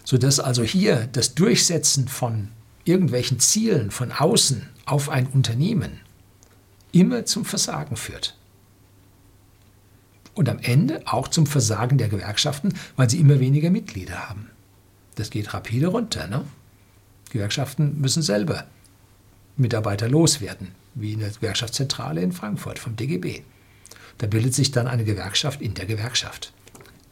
[0.03, 2.49] Sodass also hier das Durchsetzen von
[2.85, 5.99] irgendwelchen Zielen von außen auf ein Unternehmen
[6.93, 8.36] immer zum Versagen führt.
[10.37, 14.51] Und am Ende auch zum Versagen der Gewerkschaften, weil sie immer weniger Mitglieder haben.
[15.15, 16.27] Das geht rapide runter.
[16.27, 16.45] Ne?
[17.31, 18.65] Gewerkschaften müssen selber
[19.55, 23.41] Mitarbeiter loswerden, wie in der Gewerkschaftszentrale in Frankfurt vom DGB.
[24.19, 26.53] Da bildet sich dann eine Gewerkschaft in der Gewerkschaft.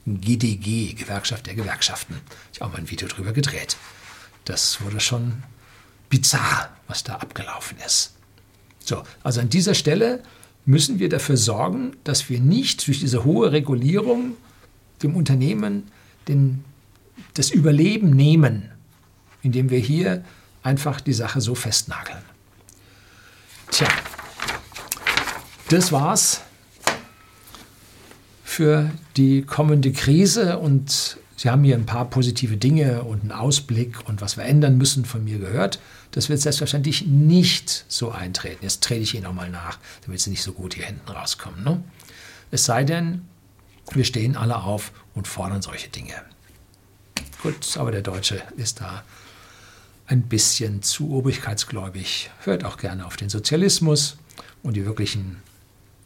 [0.05, 2.21] GDG, Gewerkschaft der Gewerkschaften.
[2.53, 3.75] Ich habe auch mal ein Video darüber gedreht.
[4.45, 5.41] Das wurde schon
[6.11, 8.13] bizarr, was da abgelaufen ist.
[8.77, 10.21] So, also an dieser Stelle
[10.65, 14.33] müssen wir dafür sorgen, dass wir nicht durch diese hohe Regulierung
[15.03, 15.83] dem Unternehmen
[16.27, 16.63] den,
[17.35, 18.71] das Überleben nehmen,
[19.43, 20.23] indem wir hier
[20.63, 22.23] einfach die Sache so festnageln.
[23.69, 23.87] Tja,
[25.69, 26.41] das war's
[28.43, 34.07] für die kommende Krise und Sie haben hier ein paar positive Dinge und einen Ausblick
[34.07, 35.79] und was wir ändern müssen von mir gehört.
[36.15, 38.63] Das wird selbstverständlich nicht so eintreten.
[38.63, 41.61] Jetzt trete ich Ihnen nochmal nach, damit Sie nicht so gut hier hinten rauskommen.
[41.61, 41.83] Ne?
[42.51, 43.27] Es sei denn,
[43.91, 46.13] wir stehen alle auf und fordern solche Dinge.
[47.43, 49.03] Gut, aber der Deutsche ist da
[50.07, 54.15] ein bisschen zu obrigkeitsgläubig, hört auch gerne auf den Sozialismus
[54.63, 55.43] und die wirklichen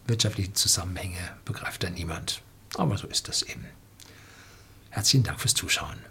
[0.08, 2.42] wirtschaftlichen Zusammenhänge begreift da niemand.
[2.78, 3.66] Aber so ist das eben.
[4.90, 6.09] Herzlichen Dank fürs Zuschauen.